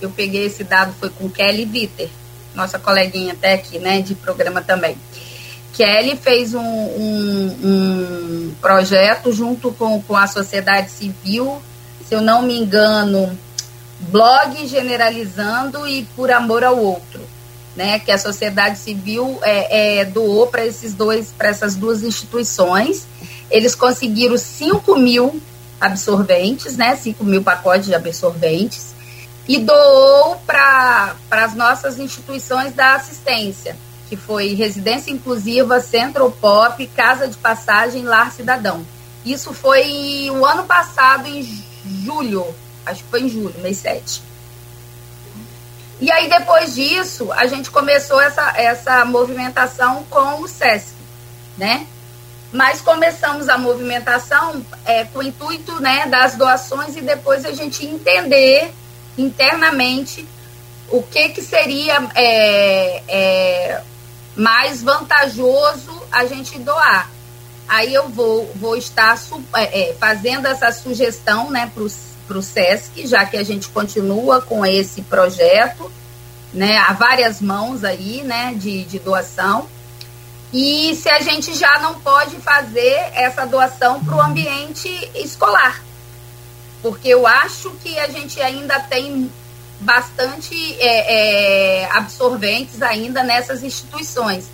[0.00, 2.08] eu peguei esse dado, foi com Kelly Vitter,
[2.54, 4.96] nossa coleguinha até aqui, né, de programa também.
[5.72, 11.62] Kelly fez um, um, um projeto junto com, com a sociedade civil,
[12.06, 13.36] se eu não me engano,
[13.98, 17.20] blog generalizando e por amor ao outro,
[17.74, 17.98] né?
[17.98, 23.06] Que a sociedade civil é, é doou para esses dois, para essas duas instituições.
[23.50, 25.40] Eles conseguiram 5 mil
[25.80, 26.96] absorventes, né?
[26.96, 28.92] 5 mil pacotes de absorventes,
[29.48, 33.76] e doou para as nossas instituições da assistência,
[34.12, 38.86] que foi Residência Inclusiva, Centro Pop, Casa de Passagem, Lar Cidadão.
[39.24, 41.42] Isso foi o ano passado, em
[42.04, 42.46] julho,
[42.84, 44.22] acho que foi em julho, mês 7.
[45.98, 50.92] E aí, depois disso, a gente começou essa, essa movimentação com o SESC,
[51.56, 51.86] né?
[52.52, 57.86] mas começamos a movimentação é, com o intuito né, das doações e depois a gente
[57.86, 58.74] entender
[59.16, 60.28] internamente
[60.90, 63.82] o que, que seria é, é,
[64.36, 67.10] mais vantajoso a gente doar.
[67.68, 69.18] Aí eu vou, vou estar
[69.54, 74.64] é, é, fazendo essa sugestão né, para o SESC, já que a gente continua com
[74.66, 75.90] esse projeto,
[76.52, 79.68] né, há várias mãos aí né, de, de doação
[80.52, 85.82] e se a gente já não pode fazer essa doação para o ambiente escolar.
[86.82, 89.32] Porque eu acho que a gente ainda tem
[89.82, 94.46] bastante é, é, absorventes ainda nessas instituições.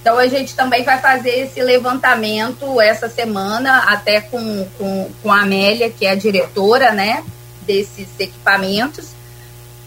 [0.00, 5.42] Então a gente também vai fazer esse levantamento essa semana, até com, com, com a
[5.42, 7.24] Amélia, que é a diretora né,
[7.62, 9.08] desses equipamentos,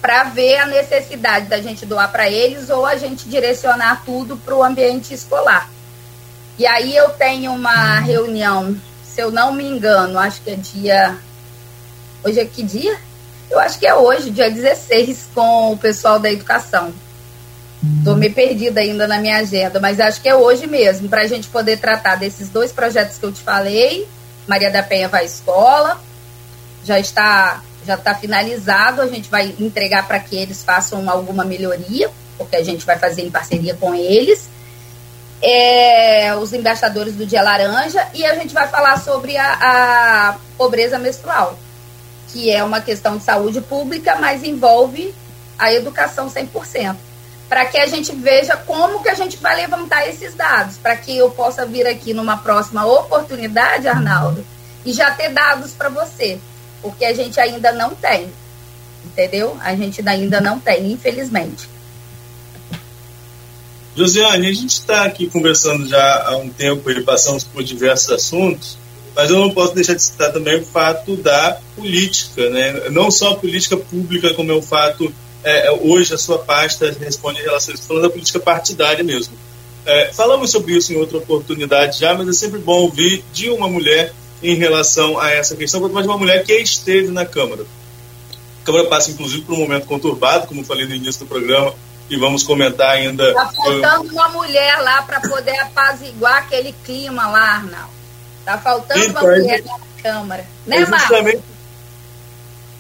[0.01, 4.55] para ver a necessidade da gente doar para eles ou a gente direcionar tudo para
[4.55, 5.70] o ambiente escolar.
[6.57, 11.17] E aí eu tenho uma reunião, se eu não me engano, acho que é dia.
[12.24, 12.97] Hoje é que dia?
[13.50, 16.93] Eu acho que é hoje, dia 16, com o pessoal da educação.
[17.97, 21.28] Estou me perdida ainda na minha agenda, mas acho que é hoje mesmo, para a
[21.28, 24.08] gente poder tratar desses dois projetos que eu te falei.
[24.45, 26.00] Maria da Penha vai à escola,
[26.84, 32.12] já está já está finalizado, a gente vai entregar para que eles façam alguma melhoria,
[32.38, 34.50] porque a gente vai fazer em parceria com eles.
[35.41, 41.00] É, os embaixadores do Dia Laranja e a gente vai falar sobre a, a pobreza
[41.00, 41.58] menstrual,
[42.32, 45.14] que é uma questão de saúde pública, mas envolve
[45.58, 46.96] a educação 100%.
[47.50, 51.18] para que a gente veja como que a gente vai levantar esses dados, para que
[51.18, 54.46] eu possa vir aqui numa próxima oportunidade, Arnaldo,
[54.86, 56.40] e já ter dados para você,
[56.80, 58.32] porque a gente ainda não tem,
[59.04, 59.58] entendeu?
[59.62, 61.68] A gente ainda não tem, infelizmente.
[63.96, 68.78] Josiane, a gente está aqui conversando já há um tempo e passamos por diversos assuntos,
[69.16, 72.89] mas eu não posso deixar de citar também o fato da política, né?
[72.89, 76.95] não só a política pública, como é o fato é, é, hoje a sua pasta
[76.99, 79.34] responde em relação falando da política partidária mesmo.
[79.86, 83.68] É, falamos sobre isso em outra oportunidade já, mas é sempre bom ouvir de uma
[83.68, 87.64] mulher em relação a essa questão, mas de uma mulher que esteve na Câmara.
[88.62, 91.74] A Câmara passa, inclusive, por um momento conturbado, como falei no início do programa,
[92.10, 93.30] e vamos comentar ainda.
[93.30, 97.99] Está faltando uma mulher lá para poder apaziguar aquele clima lá, Arnaldo.
[98.50, 100.47] Está faltando então, uma mulher na Câmara.
[100.66, 101.43] Né, é justamente,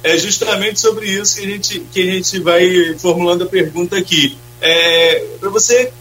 [0.03, 4.35] é justamente sobre isso que a gente, que a gente vai formulando a pergunta aqui.
[4.59, 5.91] É, Para você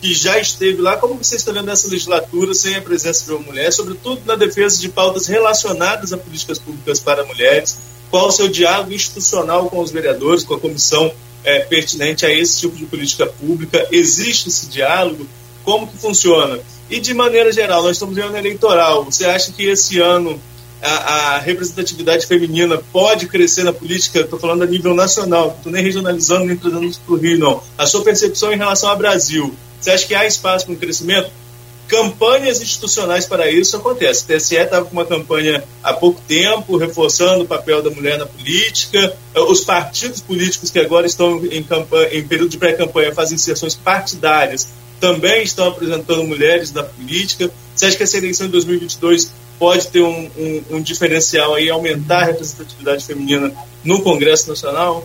[0.00, 3.40] que já esteve lá, como você está vendo essa legislatura sem a presença de uma
[3.40, 7.78] mulher, sobretudo na defesa de pautas relacionadas a políticas públicas para mulheres?
[8.10, 11.12] Qual o seu diálogo institucional com os vereadores, com a comissão
[11.44, 13.86] é, pertinente a esse tipo de política pública?
[13.92, 15.26] Existe esse diálogo?
[15.64, 16.58] Como que funciona?
[16.90, 19.04] E de maneira geral, nós estamos em ano eleitoral.
[19.04, 20.40] Você acha que esse ano
[20.82, 25.82] a, a representatividade feminina pode crescer na política, estou falando a nível nacional, estou nem
[25.82, 27.62] regionalizando, nem trazendo para o Rio, não.
[27.78, 31.30] A sua percepção em relação ao Brasil, você acha que há espaço para um crescimento?
[31.86, 34.24] Campanhas institucionais para isso acontece.
[34.24, 38.24] O TSE estava com uma campanha há pouco tempo, reforçando o papel da mulher na
[38.24, 39.14] política.
[39.34, 44.68] Os partidos políticos que agora estão em, campanha, em período de pré-campanha fazem inserções partidárias,
[45.02, 47.50] também estão apresentando mulheres na política.
[47.74, 52.20] Você acha que essa eleição de 2022 pode ter um, um, um diferencial aí, aumentar
[52.20, 55.04] a representatividade feminina no Congresso Nacional?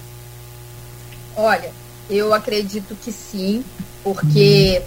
[1.36, 1.72] Olha,
[2.08, 3.66] eu acredito que sim,
[4.04, 4.84] porque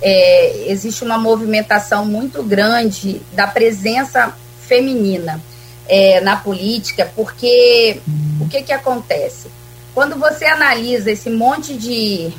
[0.00, 5.42] é, existe uma movimentação muito grande da presença feminina
[5.88, 8.00] é, na política, porque
[8.40, 9.48] o que, que acontece?
[9.92, 12.32] Quando você analisa esse monte de,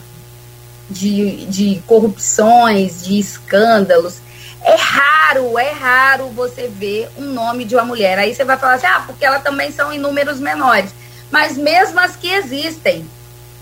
[0.89, 4.19] de, de corrupções, de escândalos,
[4.63, 8.17] é raro, é raro você ver um nome de uma mulher.
[8.19, 10.91] Aí você vai falar assim, ah, porque elas também são em números menores.
[11.31, 13.09] Mas mesmo as que existem,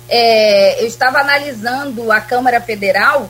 [0.07, 3.29] é, eu estava analisando a Câmara Federal,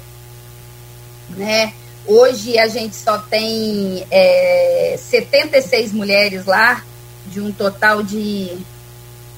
[1.30, 1.74] né?
[2.08, 6.84] Hoje a gente só tem é, 76 mulheres lá,
[7.28, 8.56] de um total de.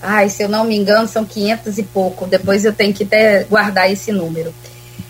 [0.02, 2.28] Ai, se eu não me engano, são 500 e pouco.
[2.28, 4.54] Depois eu tenho que até guardar esse número.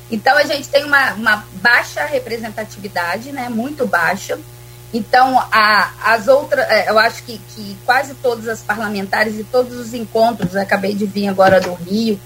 [0.09, 3.49] Então a gente tem uma, uma baixa representatividade, né?
[3.49, 4.39] Muito baixa.
[4.93, 9.77] Então, a, as outras, é, eu acho que, que quase todas as parlamentares e todos
[9.77, 12.17] os encontros, acabei de vir agora do Rio,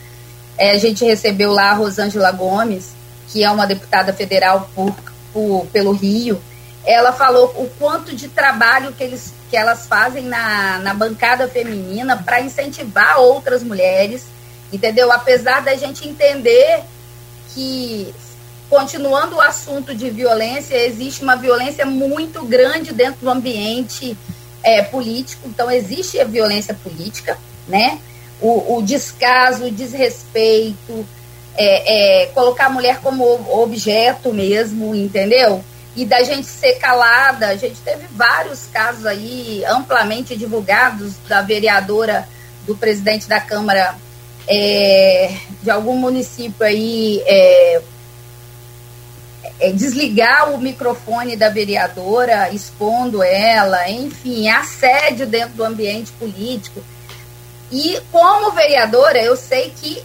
[0.58, 2.92] é, a gente recebeu lá a Rosângela Gomes,
[3.28, 4.94] que é uma deputada federal por,
[5.34, 6.40] por, pelo Rio,
[6.86, 12.16] ela falou o quanto de trabalho que, eles, que elas fazem na, na bancada feminina
[12.16, 14.24] para incentivar outras mulheres,
[14.72, 15.12] entendeu?
[15.12, 16.80] Apesar da gente entender
[17.54, 18.16] que,
[18.70, 24.18] continuando o assunto de violência, existe uma violência muito grande dentro do ambiente
[24.64, 27.38] é, político, então existe a violência política,
[27.68, 28.00] né?
[28.40, 31.06] O, o descaso, o desrespeito,
[31.58, 33.26] é, é, colocar a mulher como
[33.62, 35.62] objeto mesmo, entendeu?
[35.96, 42.28] E da gente ser calada, a gente teve vários casos aí amplamente divulgados da vereadora
[42.66, 43.96] do presidente da Câmara
[44.48, 47.82] é, de algum município aí é,
[49.60, 56.82] é, desligar o microfone da vereadora, expondo ela, enfim, assédio dentro do ambiente político.
[57.72, 60.04] E como vereadora, eu sei que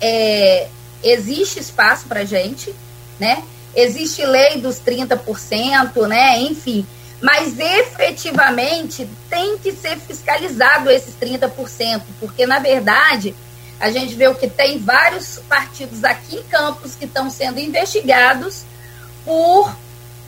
[0.00, 0.68] é,
[1.02, 2.74] existe espaço para gente,
[3.18, 3.42] né?
[3.76, 6.40] Existe lei dos 30%, né?
[6.40, 6.86] Enfim,
[7.20, 13.34] mas efetivamente tem que ser fiscalizado esses 30%, porque na verdade
[13.78, 18.64] a gente vê o que tem vários partidos aqui em Campos que estão sendo investigados
[19.24, 19.76] por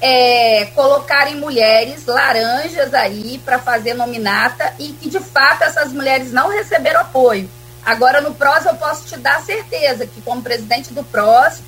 [0.01, 6.49] é, colocarem mulheres laranjas aí para fazer nominata e que de fato essas mulheres não
[6.49, 7.51] receberam apoio.
[7.85, 11.61] Agora no PROS eu posso te dar certeza que como presidente do PROS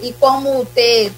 [0.00, 1.12] e como ter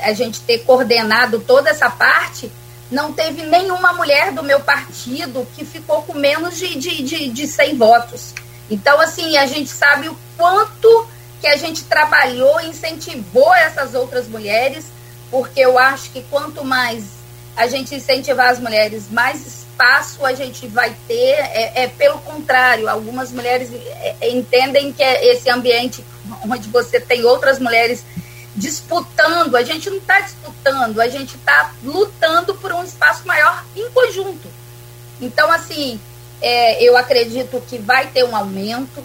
[0.00, 2.50] a gente ter coordenado toda essa parte,
[2.90, 7.46] não teve nenhuma mulher do meu partido que ficou com menos de, de, de, de
[7.46, 8.34] 100 votos.
[8.70, 11.06] Então, assim, a gente sabe o quanto
[11.40, 14.86] que a gente trabalhou, incentivou essas outras mulheres,
[15.30, 17.18] porque eu acho que quanto mais
[17.56, 21.14] a gente incentivar as mulheres, mais espaço a gente vai ter.
[21.14, 26.04] É, é pelo contrário, algumas mulheres é, é entendem que esse ambiente
[26.44, 28.04] onde você tem outras mulheres
[28.58, 33.88] disputando, a gente não está disputando, a gente está lutando por um espaço maior em
[33.90, 34.48] conjunto.
[35.20, 36.00] Então, assim,
[36.40, 39.02] é, eu acredito que vai ter um aumento,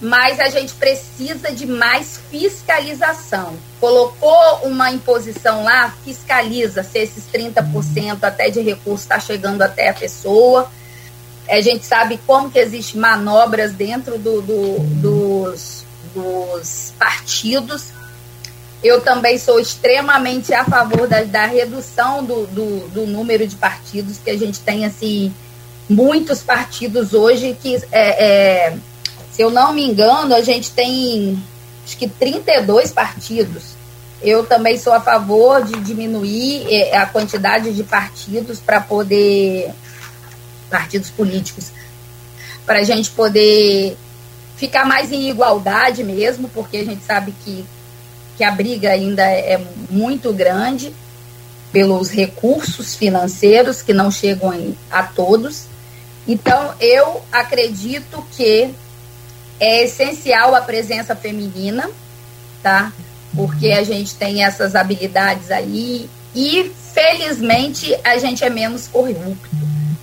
[0.00, 3.56] mas a gente precisa de mais fiscalização.
[3.80, 9.94] Colocou uma imposição lá, fiscaliza se esses 30% até de recurso está chegando até a
[9.94, 10.70] pessoa.
[11.48, 17.92] A gente sabe como que existem manobras dentro do, do, dos, dos partidos.
[18.84, 24.18] Eu também sou extremamente a favor da, da redução do, do, do número de partidos,
[24.18, 25.34] que a gente tem assim
[25.88, 28.24] muitos partidos hoje que, é,
[28.70, 28.76] é,
[29.32, 31.42] se eu não me engano, a gente tem
[31.84, 33.74] acho que 32 partidos.
[34.22, 39.70] Eu também sou a favor de diminuir é, a quantidade de partidos para poder.
[40.70, 41.70] partidos políticos,
[42.64, 43.96] para a gente poder
[44.56, 47.64] ficar mais em igualdade mesmo, porque a gente sabe que,
[48.36, 50.92] que a briga ainda é muito grande
[51.72, 55.64] pelos recursos financeiros que não chegam a todos.
[56.26, 58.72] Então, eu acredito que
[59.58, 61.90] é essencial a presença feminina,
[62.62, 62.92] tá?
[63.34, 69.48] Porque a gente tem essas habilidades aí e, felizmente, a gente é menos corrupto,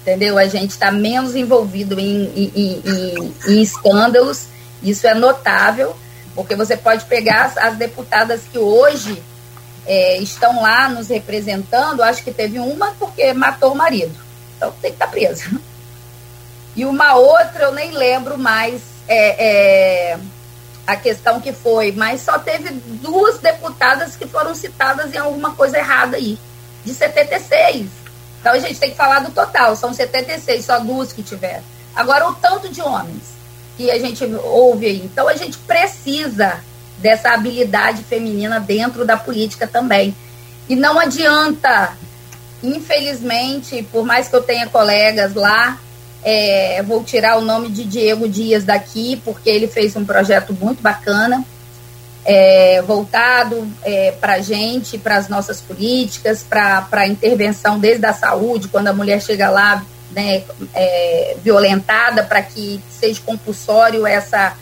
[0.02, 0.38] entendeu?
[0.38, 4.46] A gente está menos envolvido em, em, em, em, escândalos,
[4.84, 5.96] isso é notável,
[6.36, 9.22] porque você pode pegar as, as deputadas que hoje
[9.86, 14.16] é, estão lá nos representando, acho que teve uma porque matou o marido,
[14.58, 15.50] então tem que estar tá presa
[16.76, 20.20] e uma outra eu nem lembro mais é, é,
[20.88, 25.78] a questão que foi, mas só teve duas deputadas que foram citadas em alguma coisa
[25.78, 26.40] errada aí,
[26.84, 27.88] de 76.
[28.40, 31.64] Então a gente tem que falar do total, são 76, só duas que tiveram.
[31.96, 33.41] Agora, o tanto de homens
[33.82, 35.02] que a gente ouve aí.
[35.04, 36.60] Então a gente precisa
[37.00, 40.16] dessa habilidade feminina dentro da política também.
[40.70, 41.94] E não adianta,
[42.62, 45.80] infelizmente, por mais que eu tenha colegas lá,
[46.24, 50.82] é, vou tirar o nome de Diego Dias daqui, porque ele fez um projeto muito
[50.82, 51.44] bacana,
[52.24, 58.14] é, voltado é, para a gente, para as nossas políticas, para a intervenção desde a
[58.14, 60.44] saúde, quando a mulher chega lá né,
[60.74, 64.56] é, violentada, para que seja compulsório essa,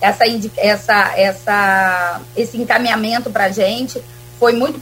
[0.00, 0.24] essa,
[0.56, 4.02] essa, essa, esse encaminhamento para a gente
[4.38, 4.80] foi muito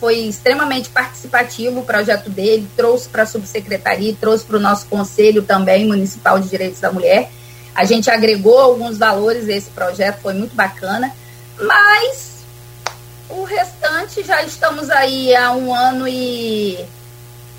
[0.00, 5.42] foi extremamente participativo o projeto dele, trouxe para a subsecretaria, trouxe para o nosso conselho
[5.42, 7.30] também municipal de direitos da mulher.
[7.74, 11.12] A gente agregou alguns valores desse projeto, foi muito bacana,
[11.60, 12.38] mas
[13.28, 16.84] o restante já estamos aí há um ano e,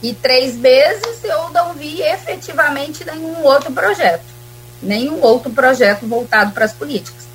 [0.02, 4.26] e três meses, eu não vi efetivamente nenhum outro projeto,
[4.82, 7.26] nenhum outro projeto voltado para as políticas.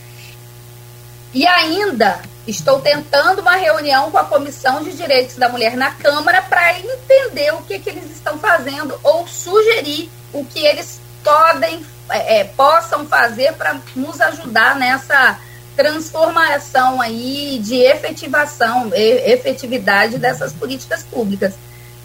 [1.34, 6.42] E ainda Estou tentando uma reunião com a Comissão de Direitos da Mulher na Câmara
[6.42, 12.40] para entender o que, que eles estão fazendo ou sugerir o que eles podem, é,
[12.40, 15.38] é possam fazer para nos ajudar nessa
[15.76, 21.54] transformação aí de efetivação, efetividade dessas políticas públicas.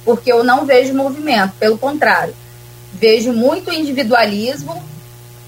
[0.08, 2.34] Porque eu não vejo movimento, pelo contrário,
[2.94, 4.82] vejo muito individualismo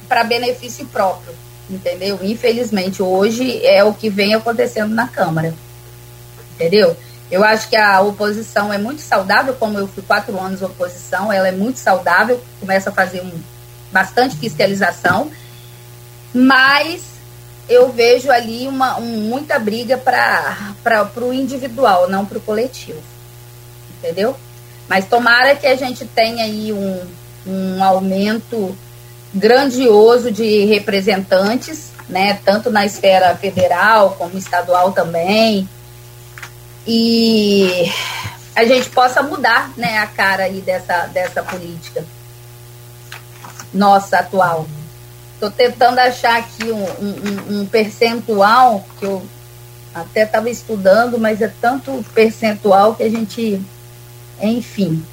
[0.09, 1.33] para benefício próprio
[1.69, 2.19] entendeu?
[2.21, 5.53] Infelizmente, hoje é o que vem acontecendo na Câmara,
[6.55, 6.97] entendeu?
[7.29, 11.47] Eu acho que a oposição é muito saudável, como eu fui quatro anos oposição, ela
[11.47, 13.31] é muito saudável, começa a fazer um,
[13.91, 15.29] bastante fiscalização,
[16.33, 17.03] mas
[17.69, 23.01] eu vejo ali uma, um, muita briga para o individual, não para o coletivo,
[23.97, 24.35] entendeu?
[24.89, 27.07] Mas tomara que a gente tenha aí um,
[27.45, 28.75] um aumento
[29.33, 35.69] grandioso de representantes, né, tanto na esfera federal como estadual também,
[36.87, 37.91] e
[38.55, 42.03] a gente possa mudar, né, a cara aí dessa, dessa política
[43.71, 44.67] nossa atual.
[45.35, 49.23] Estou tentando achar aqui um, um, um percentual que eu
[49.93, 53.61] até estava estudando, mas é tanto percentual que a gente,
[54.41, 55.03] enfim,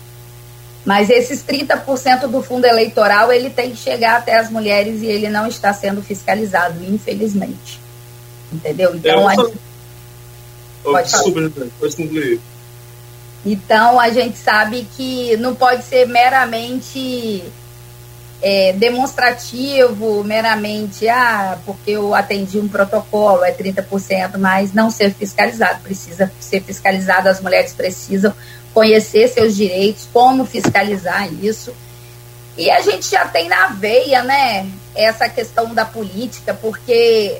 [0.86, 5.28] mas esses 30% do fundo eleitoral, ele tem que chegar até as mulheres e ele
[5.28, 7.80] não está sendo fiscalizado, infelizmente.
[8.52, 8.94] Entendeu?
[8.94, 9.58] Então, é, a gente...
[10.84, 11.50] pode,
[11.80, 12.40] pode concluir.
[13.44, 17.42] Então, a gente sabe que não pode ser meramente
[18.40, 25.80] é, demonstrativo, meramente, ah, porque eu atendi um protocolo, é 30%, mas não ser fiscalizado.
[25.80, 28.32] Precisa ser fiscalizado, as mulheres precisam
[28.76, 31.74] conhecer seus direitos, como fiscalizar isso.
[32.58, 37.38] E a gente já tem na veia, né, essa questão da política, porque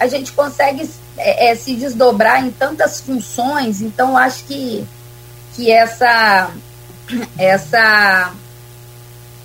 [0.00, 4.84] a gente consegue é, é, se desdobrar em tantas funções, então acho que,
[5.54, 6.50] que essa,
[7.38, 8.34] essa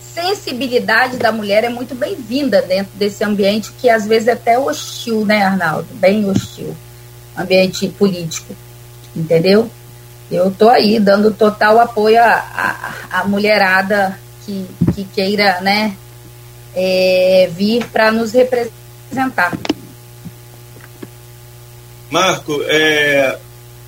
[0.02, 5.24] sensibilidade da mulher é muito bem-vinda dentro desse ambiente que às vezes é até hostil,
[5.24, 5.88] né, Arnaldo?
[5.94, 6.76] Bem hostil,
[7.38, 8.56] ambiente político,
[9.16, 9.70] entendeu?
[10.32, 15.94] Eu estou aí dando total apoio à, mulherada que, que queira, né,
[16.74, 19.52] é, vir para nos representar.
[22.10, 23.38] Marco, é,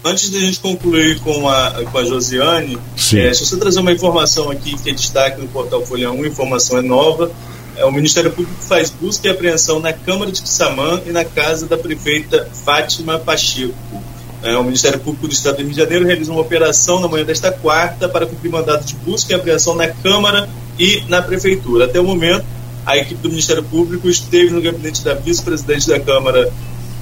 [0.03, 4.52] antes da gente concluir com a, com a Josiane, é, se você trazer uma informação
[4.52, 7.32] aqui que é destaque no portal Folha 1, informação é nova.
[7.78, 11.68] É, o Ministério Público faz busca e apreensão na Câmara de Quissamã e na casa
[11.68, 14.12] da prefeita Fátima Pacheco.
[14.44, 17.24] É, o Ministério Público do Estado do Rio de Janeiro realiza uma operação na manhã
[17.24, 21.86] desta quarta para cumprir mandado de busca e apreensão na Câmara e na Prefeitura.
[21.86, 22.44] Até o momento,
[22.86, 26.52] a equipe do Ministério Público esteve no gabinete da vice-presidente da Câmara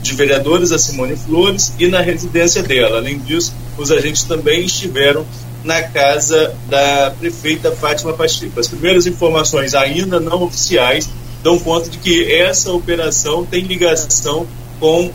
[0.03, 2.97] de Vereadores, a Simone Flores, e na residência dela.
[2.97, 5.25] Além disso, os agentes também estiveram
[5.63, 8.59] na casa da prefeita Fátima Pacheco.
[8.59, 11.09] As primeiras informações, ainda não oficiais,
[11.41, 14.45] dão conta de que essa operação tem ligação
[14.79, 15.11] com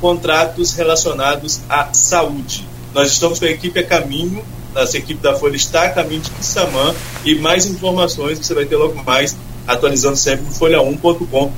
[0.00, 2.66] contratos relacionados à saúde.
[2.94, 4.42] Nós estamos com a equipe a caminho,
[4.74, 6.94] nossa equipe da Folha está a caminho de Quissamã
[7.24, 9.36] e mais informações você vai ter logo mais
[9.66, 11.50] atualizando sempre no folha1.com.br.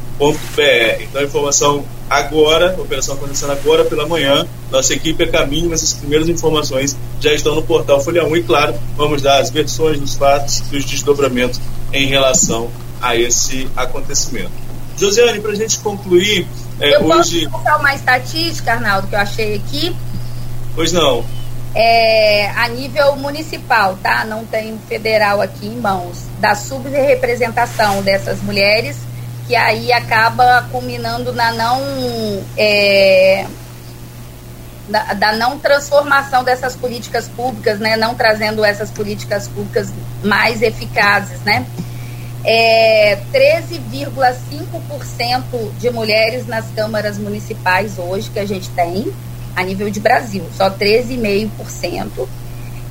[1.01, 5.93] Então, a informação agora, operação acontecendo agora pela manhã, nossa equipe é caminho, mas as
[5.95, 10.15] primeiras informações já estão no portal Folha 1 e, claro, vamos dar as versões dos
[10.15, 11.61] fatos e os desdobramentos
[11.93, 12.71] em relação
[13.01, 14.72] a esse acontecimento.
[14.97, 16.47] Josiane, para a gente concluir,
[16.81, 17.41] é, eu hoje...
[17.47, 19.97] posso colocar uma estatística, Arnaldo, que eu achei aqui?
[20.75, 21.25] Pois não
[21.75, 24.25] é, a nível municipal, tá?
[24.25, 28.97] Não tem federal aqui em mãos, da subrepresentação dessas mulheres,
[29.47, 31.81] que aí acaba culminando na não.
[32.57, 33.47] É,
[34.89, 37.97] da, da, não transformação dessas políticas públicas, né?
[37.97, 39.91] Não trazendo essas políticas públicas
[40.23, 41.65] mais eficazes, né?
[42.45, 49.13] É, 13,5% de mulheres nas câmaras municipais hoje que a gente tem,
[49.55, 52.27] a nível de Brasil, só 13,5%,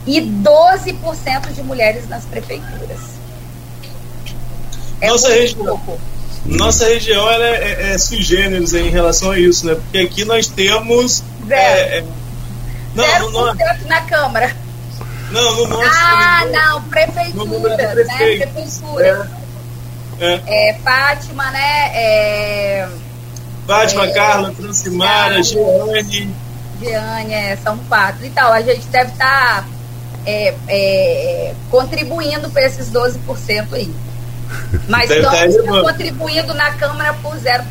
[0.08, 3.00] e 12% de mulheres nas prefeituras.
[5.02, 5.82] É nossa, região,
[6.46, 9.76] nossa região ela é, é, é sui generis em relação a isso, né?
[9.76, 11.24] Porque aqui nós temos.
[11.48, 11.54] Zero.
[11.54, 12.06] É, é,
[12.94, 13.54] não, 0% no, no,
[13.88, 14.56] na Câmara.
[15.32, 15.92] Não, no nosso.
[15.96, 18.38] Ah, não, prefeitura, né?
[18.38, 19.41] Prefeitura.
[20.22, 20.70] É.
[20.70, 20.74] é.
[20.84, 21.92] Fátima, né?
[21.96, 22.88] É,
[23.66, 26.30] Fátima, Carla, Francimara, Giane.
[26.80, 28.26] Giane, é, são quatro.
[28.26, 29.68] Então, a gente deve estar tá,
[30.26, 33.92] é, é, contribuindo para esses 12% aí.
[34.88, 37.64] Mas deve tá estamos tá contribuindo na Câmara por 0%.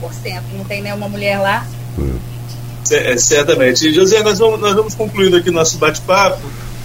[0.55, 1.67] Não tem nenhuma mulher lá?
[2.91, 3.93] É, certamente.
[3.93, 6.41] José, nós vamos, nós vamos concluindo aqui nosso bate-papo.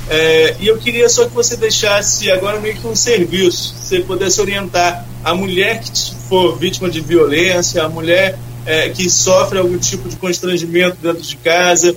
[0.09, 4.39] É, e eu queria só que você deixasse agora meio que um serviço, você pudesse
[4.39, 5.91] orientar a mulher que
[6.29, 11.35] for vítima de violência, a mulher é, que sofre algum tipo de constrangimento dentro de
[11.37, 11.95] casa,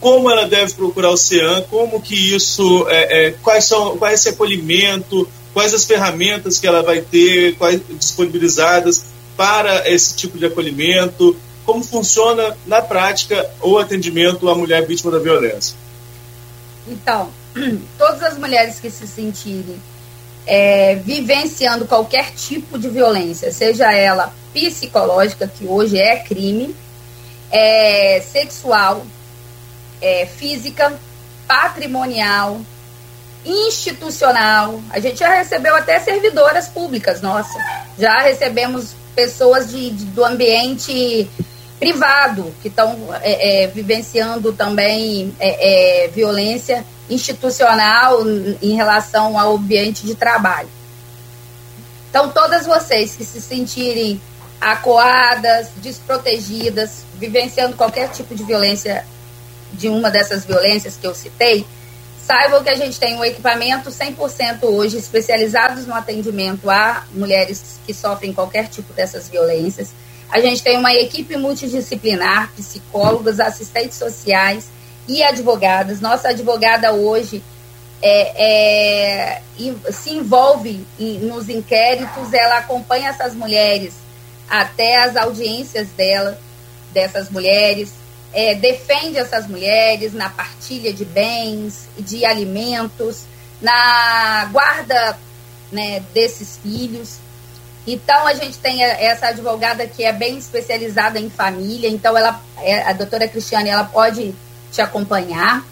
[0.00, 4.14] como ela deve procurar o CEAM, como que isso, é, é, quais são, qual é
[4.14, 9.04] esse acolhimento, quais as ferramentas que ela vai ter, quais disponibilizadas
[9.36, 15.18] para esse tipo de acolhimento, como funciona na prática o atendimento à mulher vítima da
[15.18, 15.76] violência.
[16.86, 17.30] Então,
[17.98, 19.80] todas as mulheres que se sentirem
[20.46, 26.74] é, vivenciando qualquer tipo de violência, seja ela psicológica, que hoje é crime,
[27.50, 29.06] é, sexual,
[30.00, 30.92] é, física,
[31.46, 32.60] patrimonial,
[33.44, 34.80] institucional.
[34.90, 37.58] A gente já recebeu até servidoras públicas, nossa.
[37.98, 41.30] Já recebemos pessoas de, de do ambiente
[41.82, 48.20] privado que estão é, é, vivenciando também é, é, violência institucional
[48.62, 50.68] em relação ao ambiente de trabalho.
[52.08, 54.22] Então, todas vocês que se sentirem
[54.60, 59.04] acuadas, desprotegidas, vivenciando qualquer tipo de violência
[59.72, 61.66] de uma dessas violências que eu citei,
[62.24, 67.92] saibam que a gente tem um equipamento 100% hoje especializados no atendimento a mulheres que
[67.92, 69.88] sofrem qualquer tipo dessas violências.
[70.32, 74.70] A gente tem uma equipe multidisciplinar, psicólogas, assistentes sociais
[75.06, 76.00] e advogadas.
[76.00, 77.42] Nossa advogada hoje
[78.00, 79.42] é, é,
[79.92, 80.86] se envolve
[81.20, 83.92] nos inquéritos, ela acompanha essas mulheres
[84.48, 86.38] até as audiências dela,
[86.92, 87.92] dessas mulheres,
[88.32, 93.24] é, defende essas mulheres na partilha de bens, de alimentos,
[93.60, 95.18] na guarda
[95.70, 97.18] né, desses filhos.
[97.86, 102.82] Então a gente tem essa advogada que é bem especializada em família, então ela, é,
[102.82, 104.34] a doutora Cristiane, ela pode
[104.70, 105.64] te acompanhar.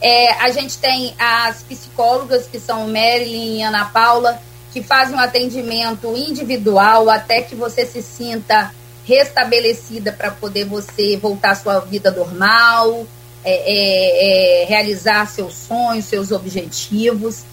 [0.00, 4.40] É, a gente tem as psicólogas, que são Marilyn e Ana Paula,
[4.72, 11.50] que fazem um atendimento individual até que você se sinta restabelecida para poder você voltar
[11.50, 13.06] à sua vida normal,
[13.44, 17.44] é, é, é, realizar seus sonhos, seus objetivos.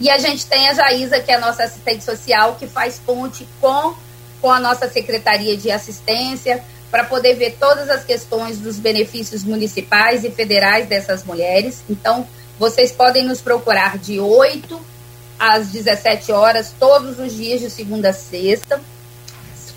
[0.00, 3.46] E a gente tem a Jaísa, que é a nossa assistente social, que faz ponte
[3.60, 3.94] com,
[4.40, 10.24] com a nossa Secretaria de Assistência, para poder ver todas as questões dos benefícios municipais
[10.24, 11.82] e federais dessas mulheres.
[11.88, 12.26] Então,
[12.58, 14.80] vocês podem nos procurar de 8
[15.38, 18.80] às 17 horas, todos os dias, de segunda a sexta.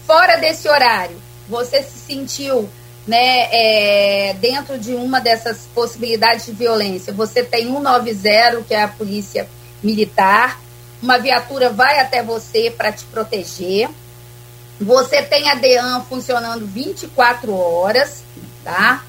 [0.07, 2.69] Fora desse horário, você se sentiu
[3.05, 8.87] né, é, dentro de uma dessas possibilidades de violência, você tem 190, que é a
[8.87, 9.47] polícia
[9.83, 10.59] militar,
[11.01, 13.89] uma viatura vai até você para te proteger.
[14.79, 18.23] Você tem a DEAN funcionando 24 horas,
[18.63, 19.03] tá?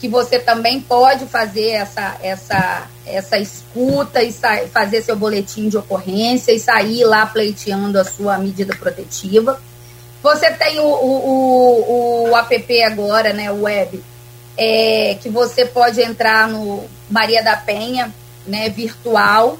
[0.00, 4.32] Que você também pode fazer essa, essa, essa escuta e
[4.72, 9.60] fazer seu boletim de ocorrência e sair lá pleiteando a sua medida protetiva.
[10.22, 14.02] Você tem o, o, o, o app agora, né, o web,
[14.56, 18.12] é, que você pode entrar no Maria da Penha,
[18.44, 19.56] né, virtual,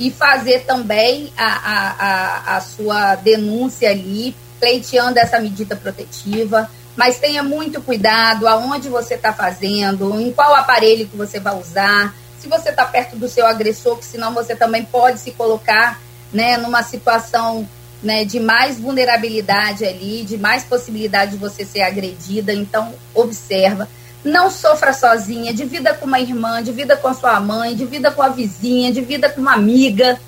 [0.00, 6.70] e fazer também a, a, a, sua denúncia ali, pleiteando essa medida protetiva.
[6.96, 12.14] Mas tenha muito cuidado aonde você está fazendo, em qual aparelho que você vai usar,
[12.38, 16.00] se você está perto do seu agressor, que senão você também pode se colocar
[16.32, 17.68] né, numa situação
[18.02, 22.54] né, de mais vulnerabilidade ali, de mais possibilidade de você ser agredida.
[22.54, 23.86] Então, observa.
[24.24, 28.28] Não sofra sozinha, divida com uma irmã, divida com a sua mãe, divida com a
[28.28, 30.20] vizinha, divida com uma amiga.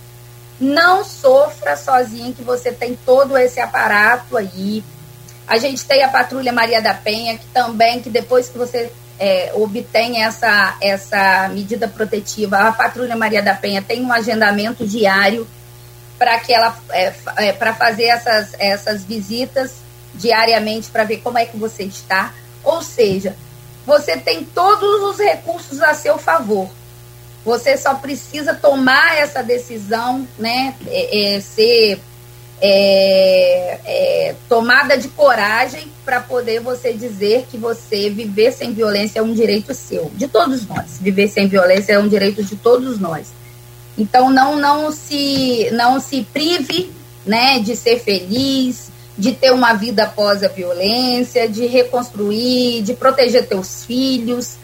[0.59, 4.82] Não sofra sozinha, que você tem todo esse aparato aí.
[5.47, 9.52] A gente tem a Patrulha Maria da Penha, que também, que depois que você é,
[9.55, 15.47] obtém essa, essa medida protetiva, a Patrulha Maria da Penha tem um agendamento diário
[16.19, 19.74] para que ela é, é, para fazer essas, essas visitas
[20.14, 22.32] diariamente para ver como é que você está.
[22.62, 23.35] Ou seja,
[23.86, 26.68] você tem todos os recursos a seu favor.
[27.44, 30.76] Você só precisa tomar essa decisão, né?
[30.86, 32.00] É, é, ser
[32.60, 39.22] é, é tomada de coragem para poder você dizer que você viver sem violência é
[39.22, 40.98] um direito seu, de todos nós.
[41.00, 43.32] Viver sem violência é um direito de todos nós.
[43.98, 46.92] Então não não se não se prive,
[47.26, 53.47] né, de ser feliz, de ter uma vida após a violência, de reconstruir, de proteger
[53.47, 54.56] teus filhos.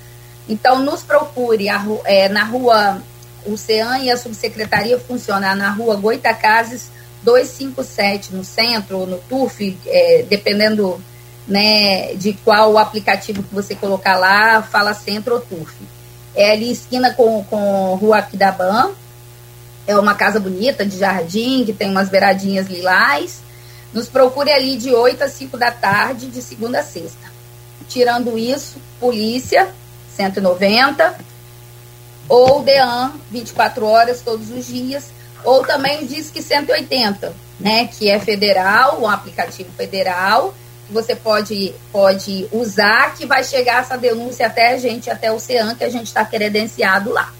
[0.48, 3.02] Então nos procure a, é, na rua
[3.46, 6.90] o CEAN e a subsecretaria funcionar na rua Goitacazes
[7.22, 11.02] 257 no centro no TUF, é, dependendo
[11.46, 15.74] né, de qual aplicativo que você colocar lá, fala centro ou TUF.
[16.34, 18.92] É ali esquina com, com Rua Aquidaban,
[19.86, 23.40] é uma casa bonita de jardim, que tem umas beiradinhas lilás.
[23.92, 27.32] Nos procure ali de 8 a 5 da tarde, de segunda a sexta.
[27.88, 29.72] Tirando isso, polícia,
[30.14, 31.18] 190,
[32.28, 35.06] ou DEAN, 24 horas todos os dias,
[35.44, 40.54] ou também o Disque 180, né, que é federal, um aplicativo federal,
[40.86, 45.38] que você pode, pode usar, que vai chegar essa denúncia até a gente, até o
[45.38, 47.32] CEAN, que a gente está credenciado lá.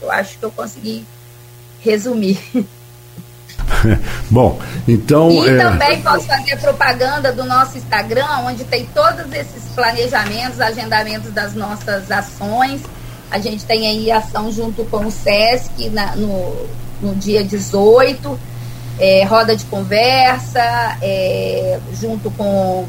[0.00, 1.06] Eu acho que eu consegui
[1.80, 2.38] resumir.
[4.30, 5.30] Bom, então.
[5.30, 5.56] E é...
[5.56, 12.10] também posso fazer propaganda do nosso Instagram, onde tem todos esses planejamentos, agendamentos das nossas
[12.10, 12.82] ações.
[13.30, 16.66] A gente tem aí ação junto com o SESC na, no,
[17.00, 18.38] no dia 18,
[18.98, 20.60] é, roda de conversa,
[21.00, 22.86] é, junto com,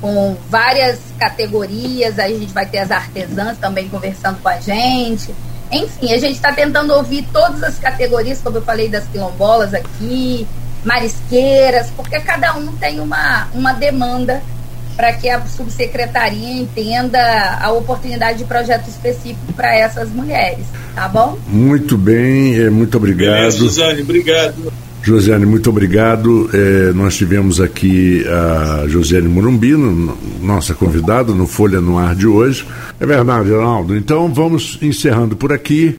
[0.00, 2.18] com várias categorias.
[2.18, 5.34] Aí a gente vai ter as artesãs também conversando com a gente.
[5.74, 10.46] Enfim, a gente está tentando ouvir todas as categorias, como eu falei das quilombolas aqui,
[10.84, 14.42] marisqueiras, porque cada um tem uma, uma demanda
[14.96, 21.36] para que a subsecretaria entenda a oportunidade de projeto específico para essas mulheres, tá bom?
[21.48, 23.34] Muito bem, muito obrigado.
[23.34, 24.72] Beleza, Suzane, obrigado.
[25.04, 26.48] Josiane, muito obrigado.
[26.54, 32.64] É, nós tivemos aqui a Josiane Murumbino, nossa convidada no Folha no Ar de hoje.
[32.98, 33.94] É verdade, Ronaldo.
[33.94, 35.92] Então vamos encerrando por aqui.